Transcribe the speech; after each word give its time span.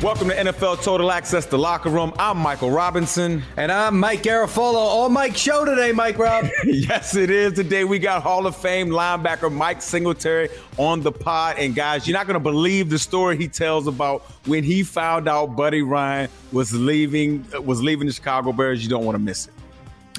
Welcome 0.00 0.28
to 0.28 0.34
NFL 0.36 0.84
Total 0.84 1.10
Access, 1.10 1.46
the 1.46 1.58
locker 1.58 1.90
room. 1.90 2.12
I'm 2.20 2.38
Michael 2.38 2.70
Robinson. 2.70 3.42
And 3.56 3.72
I'm 3.72 3.98
Mike 3.98 4.22
Garafolo. 4.22 4.74
All 4.76 5.08
Mike 5.08 5.36
show 5.36 5.64
today, 5.64 5.90
Mike 5.90 6.18
Rob. 6.18 6.46
yes, 6.64 7.16
it 7.16 7.30
is. 7.30 7.54
Today 7.54 7.82
we 7.82 7.98
got 7.98 8.22
Hall 8.22 8.46
of 8.46 8.54
Fame 8.54 8.90
linebacker 8.90 9.52
Mike 9.52 9.82
Singletary 9.82 10.50
on 10.76 11.00
the 11.00 11.10
pod. 11.10 11.56
And 11.58 11.74
guys, 11.74 12.06
you're 12.06 12.16
not 12.16 12.28
going 12.28 12.34
to 12.34 12.40
believe 12.40 12.90
the 12.90 12.98
story 12.98 13.36
he 13.36 13.48
tells 13.48 13.88
about 13.88 14.22
when 14.46 14.62
he 14.62 14.84
found 14.84 15.28
out 15.28 15.56
Buddy 15.56 15.82
Ryan 15.82 16.30
was 16.52 16.72
leaving 16.72 17.44
was 17.64 17.82
leaving 17.82 18.06
the 18.06 18.12
Chicago 18.12 18.52
Bears. 18.52 18.84
You 18.84 18.88
don't 18.88 19.04
want 19.04 19.16
to 19.16 19.22
miss 19.22 19.48
it. 19.48 19.52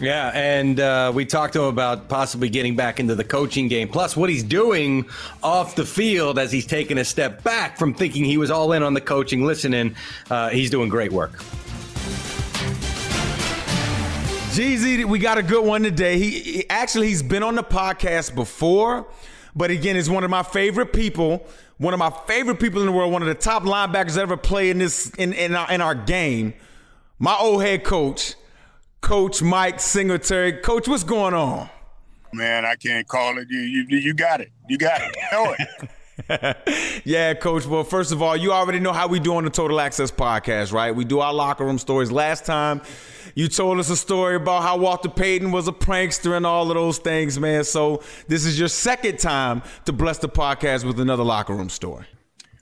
Yeah, 0.01 0.31
and 0.33 0.79
uh, 0.79 1.11
we 1.13 1.25
talked 1.25 1.53
to 1.53 1.63
him 1.63 1.67
about 1.67 2.07
possibly 2.07 2.47
getting 2.47 2.77
back 2.77 3.01
into 3.01 3.15
the 3.15 3.23
coaching 3.25 3.67
game, 3.67 3.89
plus 3.89 4.15
what 4.15 4.29
he's 4.29 4.43
doing 4.43 5.05
off 5.43 5.75
the 5.75 5.85
field 5.85 6.39
as 6.39 6.53
he's 6.53 6.65
taking 6.65 6.97
a 6.97 7.03
step 7.03 7.43
back 7.43 7.77
from 7.77 7.93
thinking 7.93 8.23
he 8.23 8.37
was 8.37 8.49
all 8.49 8.71
in 8.71 8.81
on 8.81 8.93
the 8.93 9.01
coaching. 9.01 9.45
Listening, 9.45 9.95
uh, 10.29 10.49
he's 10.49 10.69
doing 10.69 10.87
great 10.87 11.11
work. 11.11 11.33
Jeezy, 14.53 15.03
we 15.03 15.19
got 15.19 15.37
a 15.37 15.43
good 15.43 15.65
one 15.65 15.83
today. 15.83 16.17
He, 16.17 16.29
he 16.39 16.69
actually 16.69 17.07
he's 17.07 17.21
been 17.21 17.43
on 17.43 17.55
the 17.55 17.63
podcast 17.63 18.33
before, 18.33 19.05
but 19.53 19.69
again, 19.69 19.97
is 19.97 20.09
one 20.09 20.23
of 20.23 20.29
my 20.29 20.43
favorite 20.43 20.93
people, 20.93 21.45
one 21.77 21.93
of 21.93 21.99
my 21.99 22.09
favorite 22.25 22.61
people 22.61 22.79
in 22.79 22.85
the 22.85 22.93
world, 22.93 23.11
one 23.11 23.21
of 23.21 23.27
the 23.27 23.35
top 23.35 23.63
linebackers 23.63 24.17
ever 24.17 24.37
play 24.37 24.69
in 24.69 24.77
this 24.77 25.09
in 25.11 25.33
in 25.33 25.55
our, 25.55 25.69
in 25.69 25.81
our 25.81 25.95
game. 25.95 26.53
My 27.19 27.35
old 27.35 27.61
head 27.61 27.83
coach. 27.83 28.35
Coach 29.01 29.41
Mike 29.41 29.79
Singletary. 29.79 30.53
Coach, 30.53 30.87
what's 30.87 31.03
going 31.03 31.33
on? 31.33 31.69
Man, 32.33 32.65
I 32.65 32.75
can't 32.75 33.07
call 33.07 33.37
it. 33.37 33.47
You 33.49 33.59
you, 33.59 33.97
you 33.97 34.13
got 34.13 34.41
it. 34.41 34.51
You 34.67 34.77
got 34.77 35.01
it. 35.01 35.15
know 35.31 35.55
it. 35.57 37.01
yeah, 37.05 37.33
coach. 37.33 37.65
Well, 37.65 37.83
first 37.83 38.11
of 38.11 38.21
all, 38.21 38.35
you 38.35 38.51
already 38.51 38.79
know 38.79 38.93
how 38.93 39.07
we 39.07 39.19
do 39.19 39.35
on 39.35 39.45
the 39.45 39.49
Total 39.49 39.79
Access 39.79 40.11
podcast, 40.11 40.73
right? 40.73 40.93
We 40.93 41.05
do 41.05 41.19
our 41.21 41.33
locker 41.33 41.65
room 41.65 41.79
stories. 41.79 42.11
Last 42.11 42.45
time, 42.45 42.81
you 43.35 43.47
told 43.47 43.79
us 43.79 43.89
a 43.89 43.97
story 43.97 44.35
about 44.35 44.61
how 44.63 44.77
Walter 44.77 45.09
Payton 45.09 45.51
was 45.51 45.67
a 45.67 45.71
prankster 45.71 46.35
and 46.35 46.45
all 46.45 46.69
of 46.69 46.75
those 46.75 46.97
things, 46.97 47.39
man. 47.39 47.63
So 47.63 48.03
this 48.27 48.45
is 48.45 48.59
your 48.59 48.67
second 48.67 49.17
time 49.17 49.63
to 49.85 49.93
bless 49.93 50.17
the 50.17 50.29
podcast 50.29 50.83
with 50.83 50.99
another 50.99 51.23
locker 51.23 51.53
room 51.55 51.69
story. 51.69 52.05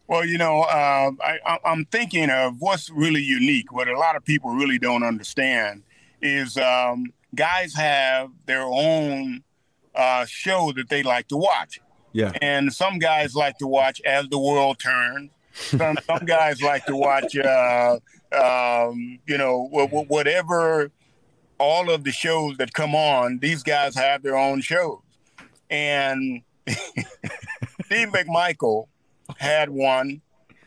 Well, 0.08 0.24
you 0.24 0.38
know, 0.38 0.62
uh, 0.62 1.12
I, 1.22 1.60
I'm 1.66 1.84
thinking 1.86 2.30
of 2.30 2.56
what's 2.60 2.90
really 2.90 3.22
unique, 3.22 3.74
what 3.74 3.90
a 3.90 3.98
lot 3.98 4.16
of 4.16 4.24
people 4.24 4.52
really 4.52 4.80
don't 4.80 5.04
understand 5.04 5.84
is 6.22 6.58
um, 6.58 7.06
guys 7.36 7.74
have 7.76 8.30
their 8.46 8.64
own 8.64 9.44
uh, 9.96 10.26
show 10.26 10.72
that 10.76 10.90
they 10.90 11.04
like 11.04 11.28
to 11.30 11.38
watch. 11.38 11.80
Yeah. 12.14 12.32
And 12.42 12.74
some 12.74 13.00
guys 13.00 13.36
like 13.36 13.58
to 13.60 13.68
watch 13.68 14.02
As 14.06 14.28
the 14.30 14.40
World 14.40 14.80
Turns. 14.80 15.32
Some, 15.54 15.98
some 16.06 16.26
guys 16.26 16.62
like 16.62 16.86
to 16.86 16.96
watch, 16.96 17.36
uh, 17.38 18.00
um, 18.32 19.20
you 19.28 19.38
know, 19.38 19.68
whatever, 19.72 20.92
all 21.60 21.90
of 21.90 22.04
the 22.04 22.12
shows 22.12 22.58
that 22.58 22.74
come 22.74 22.96
on, 22.96 23.40
these 23.40 23.64
guys 23.64 23.96
have 23.96 24.24
their 24.24 24.38
own 24.38 24.62
shows. 24.62 25.00
And 25.70 26.42
Steve 26.68 28.10
McMichael 28.10 28.88
had 29.38 29.70
one, 29.70 30.22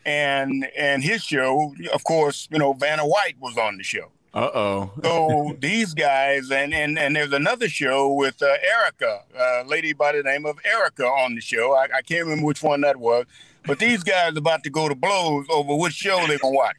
and 0.05 0.67
and 0.77 1.03
his 1.03 1.23
show, 1.23 1.73
of 1.93 2.03
course, 2.03 2.47
you 2.51 2.59
know, 2.59 2.73
Vanna 2.73 3.05
White 3.05 3.35
was 3.39 3.57
on 3.57 3.77
the 3.77 3.83
show. 3.83 4.11
Uh 4.33 4.49
oh. 4.53 4.91
so 5.03 5.57
these 5.59 5.93
guys, 5.93 6.51
and 6.51 6.73
and 6.73 6.97
and 6.97 7.13
there's 7.13 7.33
another 7.33 7.67
show 7.67 8.13
with 8.13 8.41
uh, 8.41 8.45
Erica, 8.45 9.23
a 9.37 9.63
lady 9.67 9.91
by 9.91 10.13
the 10.13 10.23
name 10.23 10.45
of 10.45 10.57
Erica 10.63 11.03
on 11.05 11.35
the 11.35 11.41
show. 11.41 11.73
I, 11.73 11.87
I 11.97 12.01
can't 12.01 12.23
remember 12.23 12.45
which 12.45 12.63
one 12.63 12.79
that 12.81 12.95
was, 12.95 13.25
but 13.65 13.79
these 13.79 14.05
guys 14.05 14.37
about 14.37 14.63
to 14.63 14.69
go 14.69 14.87
to 14.87 14.95
blows 14.95 15.45
over 15.49 15.75
which 15.75 15.93
show 15.93 16.25
they're 16.27 16.37
gonna 16.37 16.55
watch. 16.55 16.77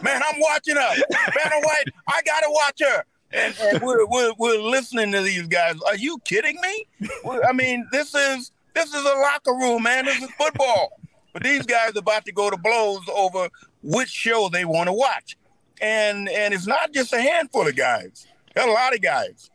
Man, 0.00 0.22
I'm 0.24 0.40
watching 0.40 0.76
her. 0.76 0.94
Vanna 1.10 1.56
White, 1.62 1.84
I 2.06 2.22
gotta 2.24 2.46
watch 2.48 2.80
her. 2.80 3.04
And, 3.32 3.54
and 3.60 3.82
we're, 3.82 4.06
we're 4.06 4.32
we're 4.38 4.60
listening 4.60 5.10
to 5.10 5.22
these 5.22 5.48
guys. 5.48 5.74
Are 5.84 5.96
you 5.96 6.18
kidding 6.24 6.56
me? 6.60 6.86
I 7.48 7.52
mean, 7.52 7.84
this 7.90 8.14
is 8.14 8.52
this 8.74 8.94
is 8.94 9.04
a 9.04 9.14
locker 9.18 9.54
room, 9.54 9.82
man. 9.82 10.04
This 10.04 10.22
is 10.22 10.30
football. 10.38 11.00
But 11.32 11.42
these 11.42 11.66
guys 11.66 11.96
are 11.96 11.98
about 11.98 12.26
to 12.26 12.32
go 12.32 12.48
to 12.48 12.56
blows 12.56 13.02
over 13.12 13.48
which 13.82 14.10
show 14.10 14.48
they 14.52 14.64
want 14.64 14.86
to 14.86 14.92
watch 14.92 15.36
and 15.82 16.28
and 16.28 16.54
it's 16.54 16.66
not 16.66 16.92
just 16.92 17.12
a 17.12 17.20
handful 17.20 17.66
of 17.66 17.76
guys. 17.76 18.26
Got 18.54 18.68
a 18.68 18.72
lot 18.72 18.94
of 18.94 19.02
guys. 19.02 19.50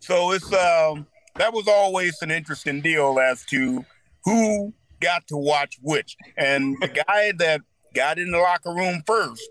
So 0.00 0.32
it's 0.32 0.50
um, 0.52 1.06
that 1.36 1.52
was 1.52 1.68
always 1.68 2.22
an 2.22 2.30
interesting 2.30 2.80
deal 2.80 3.18
as 3.20 3.44
to 3.46 3.84
who 4.24 4.72
got 5.00 5.26
to 5.28 5.36
watch 5.36 5.78
which. 5.82 6.16
And 6.36 6.76
the 6.80 6.88
guy 6.88 7.32
that 7.38 7.60
got 7.94 8.18
in 8.18 8.30
the 8.30 8.38
locker 8.38 8.72
room 8.72 9.02
first, 9.06 9.48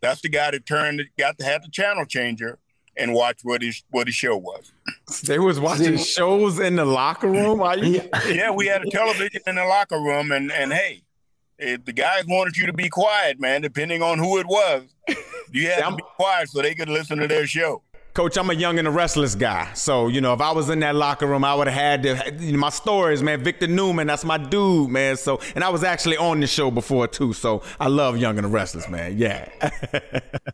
that's 0.00 0.20
the 0.20 0.28
guy 0.28 0.50
that 0.50 0.66
turned 0.66 1.02
got 1.18 1.38
to 1.38 1.44
have 1.44 1.62
the 1.62 1.70
channel 1.70 2.04
changer 2.04 2.58
and 2.96 3.14
watch 3.14 3.40
what 3.42 3.62
his 3.62 3.82
what 3.90 4.06
his 4.06 4.14
show 4.14 4.36
was. 4.36 4.72
They 5.24 5.38
was 5.38 5.58
watching 5.58 5.96
shows 5.96 6.58
in 6.58 6.76
the 6.76 6.84
locker 6.84 7.28
room. 7.28 7.60
yeah, 8.28 8.50
we 8.50 8.66
had 8.66 8.82
a 8.82 8.90
television 8.90 9.40
in 9.46 9.56
the 9.56 9.64
locker 9.64 9.98
room, 9.98 10.32
and 10.32 10.52
and 10.52 10.72
hey, 10.72 11.03
if 11.58 11.84
the 11.84 11.92
guys 11.92 12.24
wanted 12.26 12.56
you 12.56 12.66
to 12.66 12.72
be 12.72 12.88
quiet, 12.88 13.40
man, 13.40 13.62
depending 13.62 14.02
on 14.02 14.18
who 14.18 14.38
it 14.38 14.46
was, 14.46 14.82
you 15.52 15.68
had 15.68 15.88
to 15.88 15.96
be 15.96 16.02
quiet 16.16 16.48
so 16.48 16.62
they 16.62 16.74
could 16.74 16.88
listen 16.88 17.18
to 17.18 17.28
their 17.28 17.46
show. 17.46 17.82
Coach, 18.14 18.38
I'm 18.38 18.48
a 18.48 18.54
young 18.54 18.78
and 18.78 18.86
a 18.86 18.92
restless 18.92 19.34
guy. 19.34 19.72
So, 19.74 20.06
you 20.06 20.20
know, 20.20 20.32
if 20.34 20.40
I 20.40 20.52
was 20.52 20.70
in 20.70 20.78
that 20.80 20.94
locker 20.94 21.26
room, 21.26 21.44
I 21.44 21.52
would 21.52 21.66
have 21.66 21.74
had 21.74 22.02
to, 22.04 22.32
you 22.38 22.52
know, 22.52 22.58
my 22.58 22.68
stories, 22.68 23.24
man. 23.24 23.42
Victor 23.42 23.66
Newman, 23.66 24.06
that's 24.06 24.24
my 24.24 24.38
dude, 24.38 24.88
man. 24.90 25.16
So, 25.16 25.40
and 25.56 25.64
I 25.64 25.68
was 25.68 25.82
actually 25.82 26.16
on 26.16 26.38
the 26.38 26.46
show 26.46 26.70
before, 26.70 27.08
too. 27.08 27.32
So 27.32 27.62
I 27.80 27.88
love 27.88 28.16
Young 28.16 28.38
and 28.38 28.44
the 28.44 28.50
Restless, 28.50 28.88
man. 28.88 29.18
Yeah. 29.18 29.48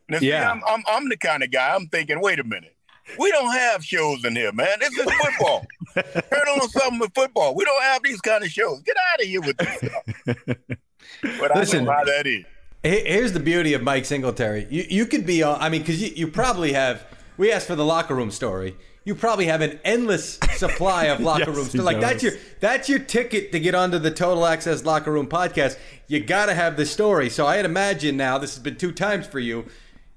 now, 0.08 0.20
see, 0.20 0.30
yeah. 0.30 0.50
I'm, 0.50 0.62
I'm, 0.66 0.82
I'm 0.88 1.08
the 1.10 1.18
kind 1.18 1.42
of 1.42 1.50
guy, 1.50 1.74
I'm 1.74 1.86
thinking, 1.88 2.22
wait 2.22 2.40
a 2.40 2.44
minute. 2.44 2.74
We 3.18 3.30
don't 3.30 3.52
have 3.52 3.84
shows 3.84 4.24
in 4.24 4.36
here, 4.36 4.52
man. 4.52 4.78
This 4.78 4.96
is 4.96 5.12
football. 5.12 5.66
Turn 5.94 6.48
on 6.48 6.68
something 6.70 6.98
with 6.98 7.14
football. 7.14 7.54
We 7.54 7.64
don't 7.64 7.82
have 7.82 8.02
these 8.02 8.20
kind 8.20 8.42
of 8.42 8.50
shows. 8.50 8.80
Get 8.82 8.96
out 9.12 9.20
of 9.20 9.26
here 9.26 9.40
with 9.40 9.56
this 9.56 10.76
But 11.22 11.54
Listen, 11.54 11.80
I 11.82 11.84
know 11.84 11.92
how 11.92 12.04
that 12.04 12.26
is. 12.26 12.44
Here's 12.82 13.32
the 13.32 13.40
beauty 13.40 13.74
of 13.74 13.82
Mike 13.82 14.04
Singletary. 14.06 14.66
You 14.70 14.84
you 14.88 15.06
could 15.06 15.26
be. 15.26 15.44
I 15.44 15.68
mean, 15.68 15.82
because 15.82 16.00
you, 16.00 16.08
you 16.14 16.28
probably 16.28 16.72
have. 16.72 17.04
We 17.36 17.52
asked 17.52 17.66
for 17.66 17.76
the 17.76 17.84
locker 17.84 18.14
room 18.14 18.30
story. 18.30 18.76
You 19.04 19.14
probably 19.14 19.46
have 19.46 19.62
an 19.62 19.80
endless 19.84 20.38
supply 20.56 21.04
of 21.06 21.20
locker 21.30 21.46
Yes, 21.48 21.56
rooms. 21.56 21.74
like 21.74 22.00
that's 22.00 22.22
your 22.22 22.32
that's 22.60 22.88
your 22.88 22.98
ticket 22.98 23.50
to 23.52 23.60
get 23.60 23.74
onto 23.74 23.98
the 23.98 24.10
Total 24.10 24.46
Access 24.46 24.84
Locker 24.84 25.10
Room 25.12 25.26
podcast. 25.26 25.78
You 26.06 26.20
got 26.20 26.46
to 26.46 26.54
have 26.54 26.76
the 26.76 26.84
story. 26.86 27.30
So 27.30 27.46
I'd 27.46 27.64
imagine 27.64 28.16
now 28.16 28.36
this 28.38 28.54
has 28.54 28.62
been 28.62 28.76
two 28.76 28.92
times 28.92 29.26
for 29.26 29.40
you. 29.40 29.66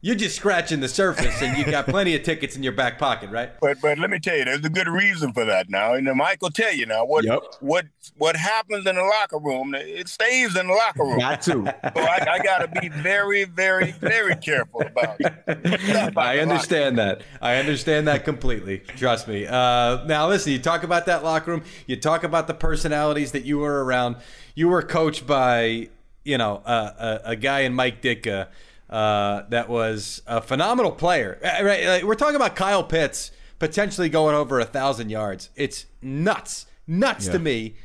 You're 0.06 0.16
just 0.16 0.36
scratching 0.36 0.82
the 0.82 0.90
surface, 0.90 1.42
and 1.42 1.58
you 1.58 1.64
got 1.64 1.88
plenty 1.88 2.14
of 2.14 2.24
tickets 2.24 2.58
in 2.58 2.62
your 2.62 2.74
back 2.74 3.00
pocket, 3.00 3.30
right? 3.30 3.52
But 3.62 3.78
but 3.82 3.98
let 3.98 4.10
me 4.10 4.20
tell 4.20 4.36
you, 4.36 4.44
there's 4.44 4.66
a 4.66 4.70
good 4.70 4.90
reason 4.90 5.32
for 5.32 5.46
that 5.46 5.70
now. 5.70 5.94
And 5.94 6.06
Mike 6.18 6.42
will 6.42 6.50
tell 6.52 6.74
you 6.74 6.86
now 6.86 7.06
what 7.06 7.24
Yep. 7.24 7.42
what 7.62 7.86
what 8.18 8.36
happens 8.36 8.86
in 8.86 8.96
the 8.98 9.02
locker 9.02 9.40
room. 9.40 9.74
It 9.74 10.10
stays 10.10 10.58
in 10.58 10.68
the 10.68 10.74
locker 10.74 11.04
room. 11.04 11.20
Got 11.20 11.42
to. 11.44 11.52
So 11.96 12.02
I, 12.02 12.28
I 12.34 12.40
got 12.44 12.58
to 12.74 12.82
be 12.82 12.90
very, 12.90 13.46
very, 13.46 13.92
very 13.94 14.36
careful 14.36 14.82
about 14.82 15.16
it. 15.22 16.18
I 16.18 16.40
understand 16.40 16.98
that. 16.98 17.22
I 17.42 17.56
understand 17.56 18.10
that 18.10 18.26
completely. 18.26 18.80
Trust 18.80 19.30
me. 19.30 19.48
Uh, 19.48 20.04
now, 20.04 20.28
listen, 20.28 20.52
you 20.52 20.60
talk 20.60 20.84
about 20.84 21.06
that 21.06 21.24
locker 21.24 21.50
room. 21.52 21.64
You 21.88 21.96
talk 21.96 22.26
about 22.26 22.48
the 22.48 22.54
personalities 22.54 23.32
that 23.32 23.46
you 23.46 23.60
were 23.60 23.86
around. 23.86 24.18
You 24.54 24.68
were 24.68 24.82
coached 24.82 25.26
by, 25.26 25.88
you 26.26 26.38
know, 26.38 26.58
uh, 26.66 27.20
a, 27.24 27.30
a 27.32 27.36
guy 27.38 27.62
in 27.62 27.74
Mike 27.74 28.02
Ditka 28.02 28.48
uh, 28.94 29.46
that 29.50 29.68
was 29.68 30.22
a 30.28 30.40
phenomenal 30.40 30.92
player. 30.92 31.40
Uh, 31.44 31.64
Right? 31.64 31.86
Like, 31.88 32.04
we're 32.04 32.14
talking 32.16 32.36
about 32.36 32.56
Kyle 32.56 32.84
Pitts 32.84 33.32
potentially 33.58 34.08
going 34.08 34.36
over 34.36 34.60
a 34.60 34.66
thousand 34.66 35.10
yards. 35.10 35.50
It's 35.56 35.88
nuts, 36.02 36.68
nuts 36.86 37.28
to 37.28 37.40
me 37.40 37.76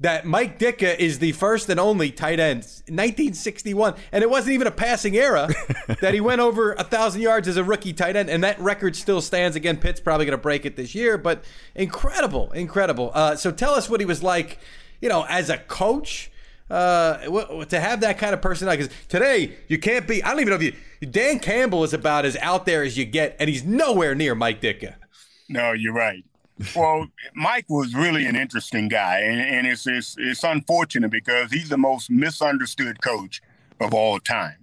that 0.00 0.24
Mike 0.24 0.58
Ditka 0.58 0.96
is 0.98 1.18
the 1.18 1.32
first 1.32 1.68
and 1.68 1.78
only 1.78 2.10
tight 2.10 2.38
end, 2.40 2.60
1961, 2.86 3.94
and 4.12 4.22
it 4.22 4.30
wasn't 4.30 4.54
even 4.54 4.66
a 4.66 4.70
passing 4.70 5.16
era 5.16 5.48
that 6.00 6.14
he 6.14 6.20
went 6.20 6.40
over 6.40 6.72
a 6.74 6.84
thousand 6.84 7.20
yards 7.20 7.48
as 7.48 7.56
a 7.56 7.64
rookie 7.64 7.92
tight 7.92 8.16
end, 8.16 8.30
and 8.30 8.42
that 8.44 8.58
record 8.60 8.94
still 8.96 9.20
stands. 9.20 9.56
Again, 9.56 9.76
Pitt's 9.76 10.00
probably 10.00 10.24
going 10.24 10.38
to 10.38 10.42
break 10.42 10.64
it 10.64 10.76
this 10.76 10.94
year, 10.94 11.18
but 11.18 11.44
incredible, 11.74 12.52
incredible. 12.52 13.10
Uh, 13.12 13.34
so 13.36 13.50
tell 13.50 13.74
us 13.74 13.90
what 13.90 14.00
he 14.00 14.06
was 14.06 14.22
like, 14.22 14.60
you 15.00 15.08
know, 15.08 15.26
as 15.28 15.50
a 15.50 15.58
coach. 15.58 16.30
Uh, 16.70 17.64
to 17.64 17.80
have 17.80 18.00
that 18.00 18.18
kind 18.18 18.34
of 18.34 18.42
personality, 18.42 18.82
because 18.82 18.94
today 19.08 19.56
you 19.68 19.78
can't 19.78 20.06
be. 20.06 20.22
I 20.22 20.30
don't 20.30 20.40
even 20.40 20.50
know 20.50 20.56
if 20.56 20.62
you. 20.62 21.06
Dan 21.06 21.38
Campbell 21.38 21.82
is 21.82 21.94
about 21.94 22.26
as 22.26 22.36
out 22.36 22.66
there 22.66 22.82
as 22.82 22.98
you 22.98 23.06
get, 23.06 23.36
and 23.40 23.48
he's 23.48 23.64
nowhere 23.64 24.14
near 24.14 24.34
Mike 24.34 24.60
Ditka. 24.60 24.96
No, 25.48 25.72
you're 25.72 25.94
right. 25.94 26.22
Well, 26.76 27.06
Mike 27.34 27.66
was 27.70 27.94
really 27.94 28.26
an 28.26 28.36
interesting 28.36 28.88
guy, 28.88 29.20
and, 29.20 29.40
and 29.40 29.66
it's, 29.66 29.86
it's 29.86 30.16
it's 30.18 30.44
unfortunate 30.44 31.10
because 31.10 31.50
he's 31.50 31.70
the 31.70 31.78
most 31.78 32.10
misunderstood 32.10 33.00
coach 33.00 33.40
of 33.80 33.94
all 33.94 34.18
time. 34.18 34.58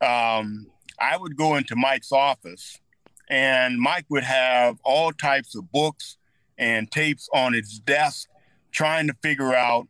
Um, 0.00 0.66
I 0.98 1.16
would 1.16 1.36
go 1.36 1.56
into 1.56 1.76
Mike's 1.76 2.10
office, 2.10 2.80
and 3.28 3.78
Mike 3.78 4.06
would 4.08 4.24
have 4.24 4.78
all 4.82 5.12
types 5.12 5.54
of 5.54 5.70
books 5.70 6.16
and 6.58 6.90
tapes 6.90 7.28
on 7.32 7.52
his 7.52 7.78
desk, 7.78 8.28
trying 8.72 9.06
to 9.06 9.14
figure 9.22 9.54
out 9.54 9.86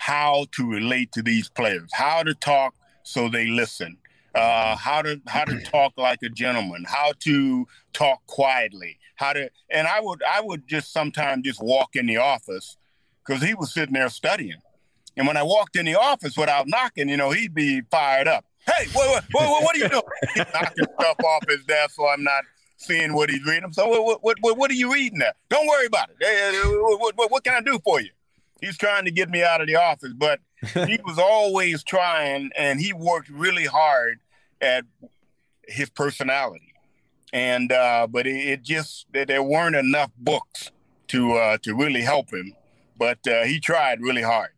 how 0.00 0.46
to 0.50 0.66
relate 0.66 1.12
to 1.12 1.22
these 1.22 1.50
players, 1.50 1.90
how 1.92 2.22
to 2.22 2.32
talk 2.34 2.74
so 3.02 3.28
they 3.28 3.48
listen, 3.48 3.98
uh, 4.34 4.74
how 4.74 5.02
to 5.02 5.20
how 5.26 5.44
to 5.44 5.60
talk 5.60 5.92
like 5.98 6.22
a 6.22 6.30
gentleman, 6.30 6.86
how 6.88 7.12
to 7.20 7.66
talk 7.92 8.26
quietly, 8.26 8.98
how 9.16 9.34
to. 9.34 9.50
And 9.70 9.86
I 9.86 10.00
would 10.00 10.22
I 10.22 10.40
would 10.40 10.66
just 10.66 10.94
sometimes 10.94 11.44
just 11.44 11.62
walk 11.62 11.96
in 11.96 12.06
the 12.06 12.16
office 12.16 12.78
because 13.24 13.42
he 13.42 13.52
was 13.52 13.74
sitting 13.74 13.92
there 13.92 14.08
studying. 14.08 14.62
And 15.18 15.26
when 15.26 15.36
I 15.36 15.42
walked 15.42 15.76
in 15.76 15.84
the 15.84 15.96
office 15.96 16.34
without 16.34 16.66
knocking, 16.66 17.10
you 17.10 17.18
know, 17.18 17.30
he'd 17.30 17.54
be 17.54 17.82
fired 17.90 18.26
up. 18.26 18.46
Hey, 18.66 18.86
what 18.94 19.06
what, 19.10 19.24
what, 19.32 19.62
what 19.62 19.76
are 19.76 19.80
you 19.80 19.88
doing? 19.90 20.02
He's 20.34 20.44
knocking 20.54 20.86
stuff 20.98 21.16
off 21.22 21.44
his 21.46 21.62
desk, 21.66 21.96
so 21.96 22.08
I'm 22.08 22.24
not 22.24 22.44
seeing 22.78 23.12
what 23.12 23.28
he's 23.28 23.44
reading. 23.44 23.70
So 23.72 23.86
what 23.86 24.22
what 24.22 24.38
what, 24.40 24.56
what 24.56 24.70
are 24.70 24.74
you 24.74 24.90
reading 24.94 25.18
there? 25.18 25.34
Don't 25.50 25.66
worry 25.66 25.86
about 25.86 26.08
it. 26.18 26.98
What, 26.98 27.18
what, 27.18 27.30
what 27.30 27.44
can 27.44 27.52
I 27.52 27.60
do 27.60 27.78
for 27.84 28.00
you? 28.00 28.10
He's 28.60 28.76
trying 28.76 29.04
to 29.06 29.10
get 29.10 29.30
me 29.30 29.42
out 29.42 29.60
of 29.60 29.66
the 29.66 29.76
office, 29.76 30.12
but 30.16 30.40
he 30.86 30.98
was 31.04 31.18
always 31.18 31.82
trying, 31.82 32.50
and 32.56 32.80
he 32.80 32.92
worked 32.92 33.28
really 33.28 33.64
hard 33.66 34.20
at 34.60 34.84
his 35.66 35.88
personality. 35.90 36.72
And 37.32 37.70
uh, 37.72 38.06
but 38.08 38.26
it, 38.26 38.36
it 38.36 38.62
just 38.62 39.06
there- 39.12 39.24
there 39.26 39.42
weren't 39.42 39.76
enough 39.76 40.10
books 40.18 40.70
to 41.08 41.32
uh, 41.34 41.58
to 41.62 41.74
really 41.74 42.02
help 42.02 42.32
him. 42.32 42.54
But 42.98 43.26
uh, 43.26 43.44
he 43.44 43.60
tried 43.60 44.00
really 44.02 44.20
hard. 44.22 44.50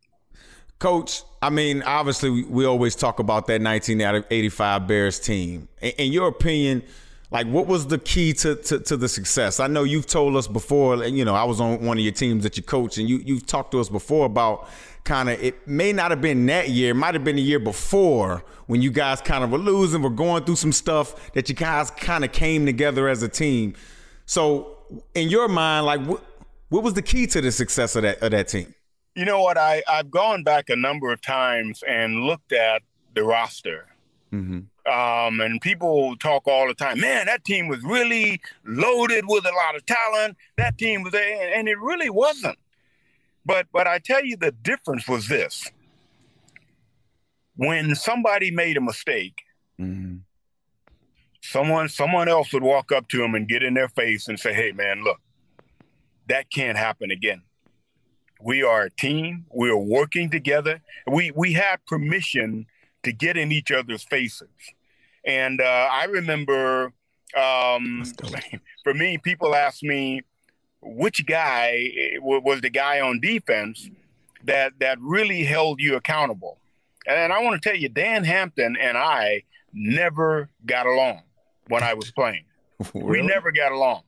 Coach, 0.79 1.23
I 1.41 1.49
mean, 1.49 1.81
obviously, 1.83 2.29
we, 2.29 2.43
we 2.43 2.65
always 2.65 2.93
talk 2.95 3.19
about 3.19 3.47
that 3.47 3.61
1985 3.61 4.85
Bears 4.87 5.17
team. 5.19 5.69
In, 5.81 5.91
in 5.91 6.11
your 6.11 6.27
opinion, 6.27 6.83
like, 7.33 7.47
what 7.47 7.65
was 7.65 7.87
the 7.87 7.97
key 7.97 8.31
to, 8.33 8.55
to, 8.55 8.79
to 8.79 8.95
the 8.95 9.09
success? 9.09 9.59
I 9.59 9.65
know 9.65 9.83
you've 9.83 10.05
told 10.05 10.35
us 10.35 10.47
before, 10.47 11.01
and, 11.01 11.17
you 11.17 11.25
know, 11.25 11.33
I 11.33 11.43
was 11.43 11.59
on 11.59 11.83
one 11.83 11.97
of 11.97 12.03
your 12.03 12.13
teams 12.13 12.43
that 12.43 12.57
you 12.57 12.63
coach, 12.63 12.99
and 12.99 13.09
you, 13.09 13.17
you've 13.25 13.47
talked 13.47 13.71
to 13.71 13.79
us 13.79 13.89
before 13.89 14.27
about 14.27 14.69
kind 15.03 15.29
of, 15.29 15.43
it 15.43 15.67
may 15.67 15.91
not 15.91 16.11
have 16.11 16.21
been 16.21 16.45
that 16.45 16.69
year, 16.69 16.91
it 16.91 16.93
might 16.93 17.15
have 17.15 17.23
been 17.23 17.37
the 17.37 17.41
year 17.41 17.57
before 17.57 18.45
when 18.67 18.83
you 18.83 18.91
guys 18.91 19.19
kind 19.19 19.43
of 19.43 19.49
were 19.49 19.57
losing, 19.57 20.03
were 20.03 20.11
going 20.11 20.43
through 20.43 20.57
some 20.57 20.71
stuff 20.71 21.33
that 21.33 21.49
you 21.49 21.55
guys 21.55 21.89
kind 21.89 22.23
of 22.23 22.31
came 22.31 22.67
together 22.67 23.09
as 23.09 23.23
a 23.23 23.27
team. 23.27 23.73
So, 24.27 24.77
in 25.15 25.27
your 25.27 25.47
mind, 25.47 25.87
like, 25.87 26.01
what, 26.05 26.23
what 26.69 26.83
was 26.83 26.93
the 26.93 27.01
key 27.01 27.25
to 27.27 27.41
the 27.41 27.51
success 27.51 27.95
of 27.95 28.03
that, 28.03 28.21
of 28.21 28.29
that 28.29 28.47
team? 28.47 28.75
You 29.15 29.25
know 29.25 29.41
what? 29.41 29.57
I, 29.57 29.81
I've 29.89 30.11
gone 30.11 30.43
back 30.43 30.69
a 30.69 30.75
number 30.75 31.11
of 31.11 31.19
times 31.19 31.83
and 31.87 32.25
looked 32.25 32.53
at 32.53 32.83
the 33.15 33.23
roster. 33.23 33.87
Mm-hmm. 34.31 34.59
Um, 34.85 35.39
and 35.39 35.61
people 35.61 36.17
talk 36.17 36.47
all 36.47 36.67
the 36.67 36.73
time, 36.73 36.99
man, 36.99 37.27
that 37.27 37.45
team 37.45 37.69
was 37.69 37.81
really 37.83 38.41
loaded 38.65 39.23
with 39.27 39.45
a 39.45 39.51
lot 39.51 39.75
of 39.75 39.85
talent. 39.85 40.35
That 40.57 40.77
team 40.77 41.03
was 41.03 41.13
there, 41.13 41.53
and 41.57 41.69
it 41.69 41.79
really 41.79 42.09
wasn't. 42.09 42.57
But 43.45 43.67
but 43.71 43.87
I 43.87 43.99
tell 43.99 44.25
you 44.25 44.35
the 44.35 44.51
difference 44.51 45.07
was 45.07 45.27
this. 45.27 45.69
When 47.55 47.95
somebody 47.95 48.51
made 48.51 48.77
a 48.77 48.81
mistake, 48.81 49.43
someone 51.41 51.87
someone 51.87 52.27
else 52.27 52.51
would 52.51 52.63
walk 52.63 52.91
up 52.91 53.07
to 53.09 53.19
them 53.19 53.35
and 53.35 53.47
get 53.47 53.63
in 53.63 53.75
their 53.75 53.89
face 53.89 54.27
and 54.27 54.39
say, 54.39 54.53
Hey 54.53 54.73
man, 54.73 55.03
look, 55.03 55.21
that 56.27 56.49
can't 56.51 56.77
happen 56.77 57.11
again 57.11 57.43
we 58.43 58.61
are 58.63 58.83
a 58.83 58.89
team 58.91 59.45
we 59.53 59.69
are 59.69 59.77
working 59.77 60.29
together 60.29 60.81
we 61.07 61.31
we 61.31 61.53
have 61.53 61.83
permission 61.87 62.65
to 63.03 63.11
get 63.11 63.37
in 63.37 63.51
each 63.51 63.71
other's 63.71 64.03
faces. 64.03 64.49
And 65.25 65.61
uh, 65.61 65.87
i 65.91 66.05
remember 66.05 66.93
um, 67.35 68.03
for 68.83 68.93
me 68.93 69.17
people 69.17 69.55
ask 69.55 69.83
me 69.83 70.21
which 70.81 71.25
guy 71.25 71.89
eh, 71.97 72.17
was 72.19 72.61
the 72.61 72.69
guy 72.69 72.99
on 72.99 73.19
defense 73.19 73.89
that 74.43 74.73
that 74.79 74.99
really 74.99 75.43
held 75.43 75.79
you 75.79 75.95
accountable. 75.95 76.57
And 77.07 77.31
i 77.31 77.41
want 77.41 77.61
to 77.61 77.69
tell 77.69 77.77
you 77.77 77.89
dan 77.89 78.23
hampton 78.23 78.75
and 78.79 78.97
i 78.97 79.43
never 79.73 80.49
got 80.65 80.85
along 80.85 81.21
when 81.67 81.83
i 81.83 81.93
was 81.93 82.11
playing. 82.11 82.45
We 82.93 83.21
never 83.21 83.51
got 83.51 83.71
along. 83.71 84.03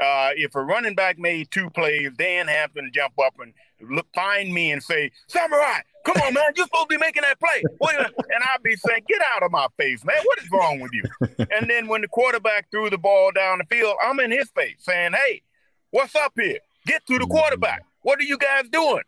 Uh, 0.00 0.30
if 0.34 0.54
a 0.54 0.62
running 0.62 0.94
back 0.94 1.18
made 1.18 1.50
two 1.50 1.68
plays, 1.70 2.10
Dan 2.16 2.48
Hampton 2.48 2.90
jump 2.92 3.18
up 3.18 3.34
and 3.38 3.52
look, 3.90 4.06
find 4.14 4.52
me 4.52 4.72
and 4.72 4.82
say, 4.82 5.10
"Samurai, 5.26 5.80
come 6.04 6.16
on, 6.22 6.32
man, 6.32 6.44
you're 6.56 6.66
supposed 6.66 6.88
to 6.88 6.96
be 6.96 6.98
making 6.98 7.22
that 7.22 7.38
play." 7.38 7.62
And 7.82 8.44
I'd 8.52 8.62
be 8.62 8.76
saying, 8.76 9.02
"Get 9.06 9.20
out 9.34 9.42
of 9.42 9.50
my 9.50 9.66
face, 9.78 10.04
man! 10.04 10.16
What 10.24 10.38
is 10.42 10.50
wrong 10.50 10.80
with 10.80 10.92
you?" 10.92 11.04
and 11.50 11.68
then 11.68 11.86
when 11.86 12.00
the 12.00 12.08
quarterback 12.08 12.70
threw 12.70 12.88
the 12.88 12.98
ball 12.98 13.30
down 13.32 13.58
the 13.58 13.64
field, 13.64 13.96
I'm 14.02 14.20
in 14.20 14.30
his 14.30 14.48
face 14.50 14.76
saying, 14.78 15.12
"Hey, 15.12 15.42
what's 15.90 16.14
up 16.14 16.32
here? 16.34 16.58
Get 16.86 17.06
to 17.06 17.18
the 17.18 17.26
quarterback. 17.26 17.84
What 18.02 18.18
are 18.20 18.24
you 18.24 18.38
guys 18.38 18.68
doing?" 18.70 19.02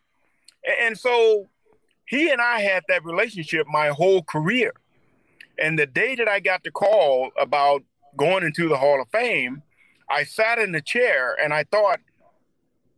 And 0.83 0.99
so 0.99 1.49
he 2.07 2.31
and 2.31 2.41
I 2.41 2.61
had 2.61 2.85
that 2.89 3.05
relationship 3.05 3.67
my 3.67 3.89
whole 3.89 4.23
career. 4.23 4.75
And 5.59 5.79
the 5.79 5.87
day 5.87 6.15
that 6.17 6.29
I 6.29 6.41
got 6.41 6.65
the 6.65 6.71
call 6.71 7.31
about 7.39 7.83
going 8.17 8.45
into 8.45 8.69
the 8.69 8.77
Hall 8.77 9.01
of 9.01 9.09
Fame, 9.09 9.63
I 10.13 10.25
sat 10.25 10.59
in 10.59 10.73
the 10.73 10.83
chair 10.83 11.35
and 11.43 11.55
I 11.55 11.65
thought, 11.65 12.01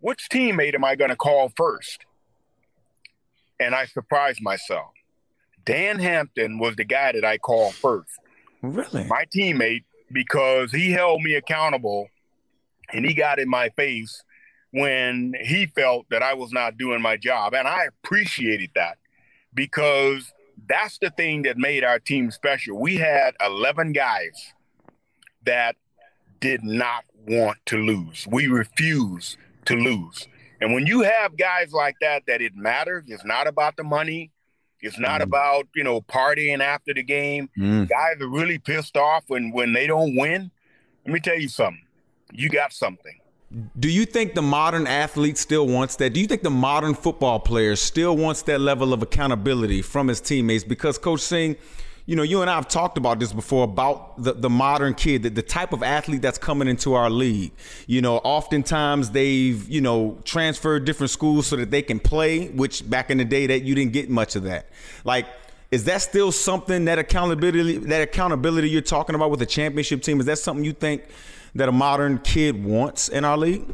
which 0.01 0.29
teammate 0.31 0.75
am 0.75 0.85
I 0.85 0.97
going 0.97 1.11
to 1.11 1.17
call 1.17 1.51
first? 1.57 2.05
And 3.61 3.75
I 3.75 3.87
surprised 3.87 4.43
myself. 4.43 4.91
Dan 5.65 5.99
Hampton 6.01 6.59
was 6.59 6.77
the 6.77 6.85
guy 6.85 7.13
that 7.13 7.25
I 7.25 7.39
called 7.39 7.75
first, 7.75 8.11
Really? 8.63 9.05
my 9.05 9.25
teammate, 9.35 9.85
because 10.13 10.73
he 10.73 10.91
held 10.91 11.23
me 11.23 11.35
accountable 11.35 12.09
and 12.93 13.05
he 13.07 13.15
got 13.15 13.39
in 13.39 13.49
my 13.49 13.69
face 13.71 14.23
when 14.73 15.35
he 15.41 15.67
felt 15.67 16.07
that 16.11 16.23
I 16.23 16.35
was 16.35 16.53
not 16.53 16.77
doing 16.77 17.01
my 17.01 17.17
job. 17.17 17.55
And 17.55 17.67
I 17.67 17.85
appreciated 17.85 18.71
that 18.75 18.99
because 19.55 20.33
that's 20.69 20.99
the 20.99 21.11
thing 21.11 21.43
that 21.43 21.57
made 21.57 21.85
our 21.85 21.99
team 21.99 22.31
special. 22.31 22.79
We 22.79 22.97
had 22.97 23.35
11 23.45 23.93
guys 23.93 24.53
that 25.47 25.77
did 26.45 26.63
not 26.63 27.05
want 27.27 27.57
to 27.65 27.79
lose. 27.79 28.27
We 28.31 28.49
refuse 28.49 29.39
to 29.65 29.75
lose. 29.75 30.29
And 30.61 30.75
when 30.75 30.87
you 30.87 31.01
have 31.01 31.39
guys 31.39 31.73
like 31.73 31.97
that, 32.03 32.25
that 32.27 32.43
it 32.43 32.55
matters, 32.55 33.05
it's 33.09 33.25
not 33.25 33.47
about 33.47 33.79
the 33.79 33.85
money, 33.85 34.31
It's 34.85 34.99
not 34.99 35.23
mm. 35.23 35.25
about, 35.25 35.67
you 35.75 35.83
know, 35.83 36.03
partying 36.03 36.61
after 36.61 36.93
the 36.93 37.03
game. 37.03 37.49
Mm. 37.59 37.89
Guys 37.89 38.21
are 38.21 38.29
really 38.29 38.59
pissed 38.59 38.99
off 38.99 39.25
when 39.29 39.51
when 39.51 39.73
they 39.73 39.87
don't 39.87 40.15
win. 40.15 40.51
Let 41.07 41.15
me 41.15 41.21
tell 41.21 41.39
you 41.39 41.49
something. 41.49 41.87
You 42.33 42.51
got 42.51 42.73
something. 42.73 43.19
Do 43.79 43.89
you 43.89 44.05
think 44.05 44.35
the 44.35 44.43
modern 44.43 44.87
athlete 44.87 45.39
still 45.39 45.67
wants 45.67 45.97
that? 45.97 46.13
Do 46.13 46.21
you 46.21 46.27
think 46.27 46.43
the 46.43 46.51
modern 46.51 46.93
football 46.93 47.41
player 47.41 47.77
still 47.77 48.17
wants 48.17 48.43
that 48.43 48.61
level 48.61 48.93
of 48.93 49.03
accountability 49.03 49.81
from 49.81 50.09
his 50.09 50.21
teammates? 50.21 50.65
Because 50.65 50.99
Coach 50.99 51.21
Singh, 51.21 51.57
you 52.07 52.17
know, 52.17 52.23
you 52.23 52.43
and 52.43 52.51
I 52.51 52.57
have 52.57 52.69
talked 52.69 52.99
about 52.99 53.19
this 53.19 53.33
before 53.33 53.65
about 53.65 54.23
the, 54.23 54.35
the 54.35 54.51
modern 54.51 54.95
kid, 54.95 55.23
the, 55.23 55.31
the 55.31 55.43
type 55.43 55.73
of 55.73 55.83
athlete 55.83 56.21
that's 56.21 56.37
coming 56.37 56.69
into 56.69 56.93
our 56.95 57.09
league. 57.09 57.53
You 57.87 58.03
know, 58.03 58.19
oftentimes 58.19 59.11
they've, 59.11 59.67
you 59.69 59.81
know, 59.81 60.19
transferred 60.25 60.85
different 60.85 61.11
schools 61.11 61.47
so 61.47 61.57
that 61.57 61.71
they 61.71 61.81
can 61.81 61.99
play, 61.99 62.49
which 62.49 62.89
back 62.89 63.11
in 63.11 63.17
the 63.19 63.25
day 63.25 63.47
that 63.47 63.63
you 63.63 63.75
didn't 63.75 63.95
get 63.95 64.11
much 64.11 64.37
of 64.37 64.43
that. 64.43 64.69
Like, 65.05 65.27
is 65.71 65.85
that 65.85 66.03
still 66.03 66.31
something 66.31 66.85
that 66.85 66.99
accountability 66.99 67.79
that 67.79 68.03
accountability 68.03 68.69
you're 68.69 68.83
talking 68.83 69.15
about 69.15 69.31
with 69.31 69.41
a 69.41 69.47
championship 69.47 70.03
team? 70.03 70.21
Is 70.21 70.27
that 70.27 70.39
something 70.39 70.65
you 70.65 70.75
think 70.75 71.05
that 71.55 71.71
a 71.71 71.73
modern 71.73 72.19
kid 72.19 72.63
wants 72.63 73.09
in 73.09 73.25
our 73.25 73.39
league? 73.39 73.65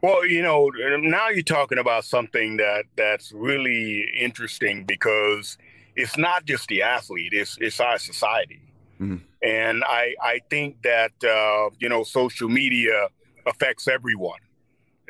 Well, 0.00 0.24
you 0.24 0.42
know, 0.42 0.70
now 1.00 1.28
you're 1.28 1.42
talking 1.42 1.76
about 1.76 2.04
something 2.04 2.56
that 2.58 2.84
that's 2.94 3.32
really 3.32 4.08
interesting 4.16 4.84
because– 4.84 5.58
it's 6.00 6.16
not 6.16 6.44
just 6.44 6.68
the 6.68 6.82
athlete; 6.82 7.32
it's 7.32 7.56
it's 7.60 7.80
our 7.80 7.98
society. 7.98 8.60
Mm-hmm. 9.00 9.16
And 9.42 9.84
I 9.84 10.14
I 10.22 10.40
think 10.50 10.82
that 10.82 11.12
uh, 11.24 11.70
you 11.78 11.88
know 11.88 12.04
social 12.04 12.48
media 12.48 13.08
affects 13.46 13.88
everyone. 13.88 14.40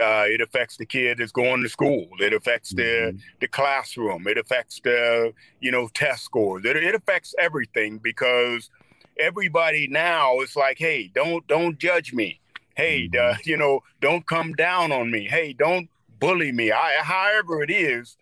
Uh, 0.00 0.24
it 0.26 0.40
affects 0.40 0.78
the 0.78 0.86
kid 0.86 1.18
that's 1.18 1.32
going 1.32 1.62
to 1.62 1.68
school. 1.68 2.08
It 2.20 2.32
affects 2.32 2.70
the 2.70 2.82
mm-hmm. 2.82 3.18
the 3.40 3.48
classroom. 3.48 4.26
It 4.26 4.38
affects 4.38 4.80
the 4.82 5.32
you 5.60 5.70
know 5.70 5.88
test 5.88 6.24
scores. 6.24 6.64
It, 6.64 6.76
it 6.76 6.94
affects 6.94 7.34
everything 7.38 7.98
because 7.98 8.70
everybody 9.18 9.86
now 9.88 10.40
is 10.40 10.56
like, 10.56 10.78
hey, 10.78 11.10
don't 11.14 11.46
don't 11.46 11.78
judge 11.78 12.12
me. 12.12 12.40
Hey, 12.76 13.08
mm-hmm. 13.08 13.34
uh, 13.34 13.36
you 13.44 13.56
know, 13.56 13.80
don't 14.00 14.26
come 14.26 14.54
down 14.54 14.92
on 14.92 15.10
me. 15.10 15.28
Hey, 15.28 15.52
don't 15.52 15.88
bully 16.18 16.52
me. 16.52 16.70
I, 16.72 17.00
however 17.02 17.62
it 17.62 17.70
is, 17.70 18.16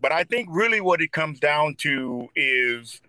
but 0.00 0.12
I 0.12 0.24
think 0.24 0.48
really 0.50 0.80
what 0.80 1.00
it 1.00 1.12
comes 1.12 1.40
down 1.40 1.74
to 1.78 2.28
is 2.36 3.00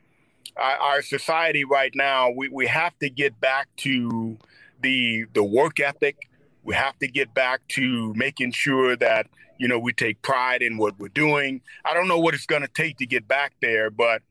our, 0.58 0.78
our 0.78 1.02
society 1.02 1.64
right 1.64 1.92
now. 1.94 2.30
We, 2.30 2.50
we 2.50 2.68
have 2.68 2.98
to 3.00 3.10
get 3.10 3.40
back 3.40 3.68
to 3.78 4.38
the 4.82 5.26
the 5.34 5.44
work 5.44 5.80
ethic. 5.80 6.30
We 6.64 6.76
have 6.76 6.98
to 7.00 7.08
get 7.08 7.34
back 7.34 7.62
to 7.70 8.14
making 8.16 8.52
sure 8.52 8.96
that 8.98 9.28
you 9.58 9.68
know 9.68 9.80
we 9.80 9.94
take 9.94 10.22
pride 10.22 10.62
in 10.62 10.78
what 10.78 11.00
we're 11.00 11.10
doing. 11.10 11.62
I 11.86 11.94
don't 11.94 12.08
know 12.08 12.20
what 12.20 12.34
it's 12.34 12.46
going 12.46 12.64
to 12.64 12.68
take 12.68 12.98
to 12.98 13.06
get 13.06 13.28
back 13.28 13.54
there, 13.62 13.90
but 13.90 14.22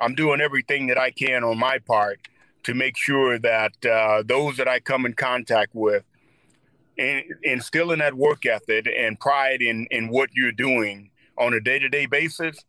I'm 0.00 0.14
doing 0.14 0.40
everything 0.40 0.88
that 0.88 0.98
I 0.98 1.10
can 1.10 1.44
on 1.44 1.58
my 1.58 1.78
part 1.78 2.28
to 2.64 2.74
make 2.74 2.96
sure 2.96 3.38
that 3.38 3.72
uh, 3.86 4.22
those 4.26 4.56
that 4.58 4.68
I 4.68 4.80
come 4.80 5.06
in 5.06 5.14
contact 5.14 5.74
with 5.74 6.04
instilling 7.42 8.00
that 8.00 8.14
work 8.14 8.44
ethic 8.44 8.86
and 8.94 9.18
pride 9.18 9.62
in 9.62 9.86
in 9.90 10.08
what 10.08 10.30
you're 10.34 10.52
doing 10.52 11.10
on 11.40 11.54
a 11.54 11.60
day-to-day 11.60 12.06
basis, 12.06 12.64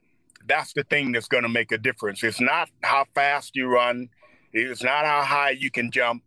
that's 0.48 0.74
the 0.74 0.84
thing 0.84 1.12
that's 1.12 1.28
going 1.28 1.44
to 1.44 1.50
make 1.50 1.72
a 1.72 1.78
difference. 1.78 2.24
It's 2.24 2.42
not 2.42 2.70
how 2.82 3.06
fast 3.14 3.56
you 3.56 3.68
run, 3.68 4.10
it's 4.54 4.82
not 4.82 5.06
how 5.06 5.22
high 5.22 5.52
you 5.52 5.70
can 5.70 5.92
jump. 5.92 6.24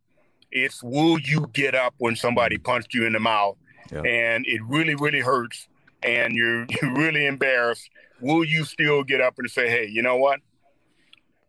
It's 0.52 0.82
will 0.82 1.18
you 1.18 1.48
get 1.52 1.74
up 1.74 1.94
when 1.98 2.14
somebody 2.14 2.58
punched 2.58 2.94
you 2.94 3.06
in 3.06 3.12
the 3.12 3.18
mouth 3.18 3.56
yeah. 3.90 4.02
and 4.02 4.46
it 4.46 4.60
really, 4.68 4.94
really 4.94 5.20
hurts 5.20 5.66
and 6.02 6.34
you're, 6.34 6.66
you're 6.82 6.94
really 6.94 7.26
embarrassed. 7.26 7.90
Will 8.20 8.44
you 8.44 8.64
still 8.64 9.02
get 9.02 9.20
up 9.20 9.34
and 9.38 9.50
say, 9.50 9.68
hey, 9.68 9.88
you 9.88 10.02
know 10.02 10.16
what? 10.16 10.40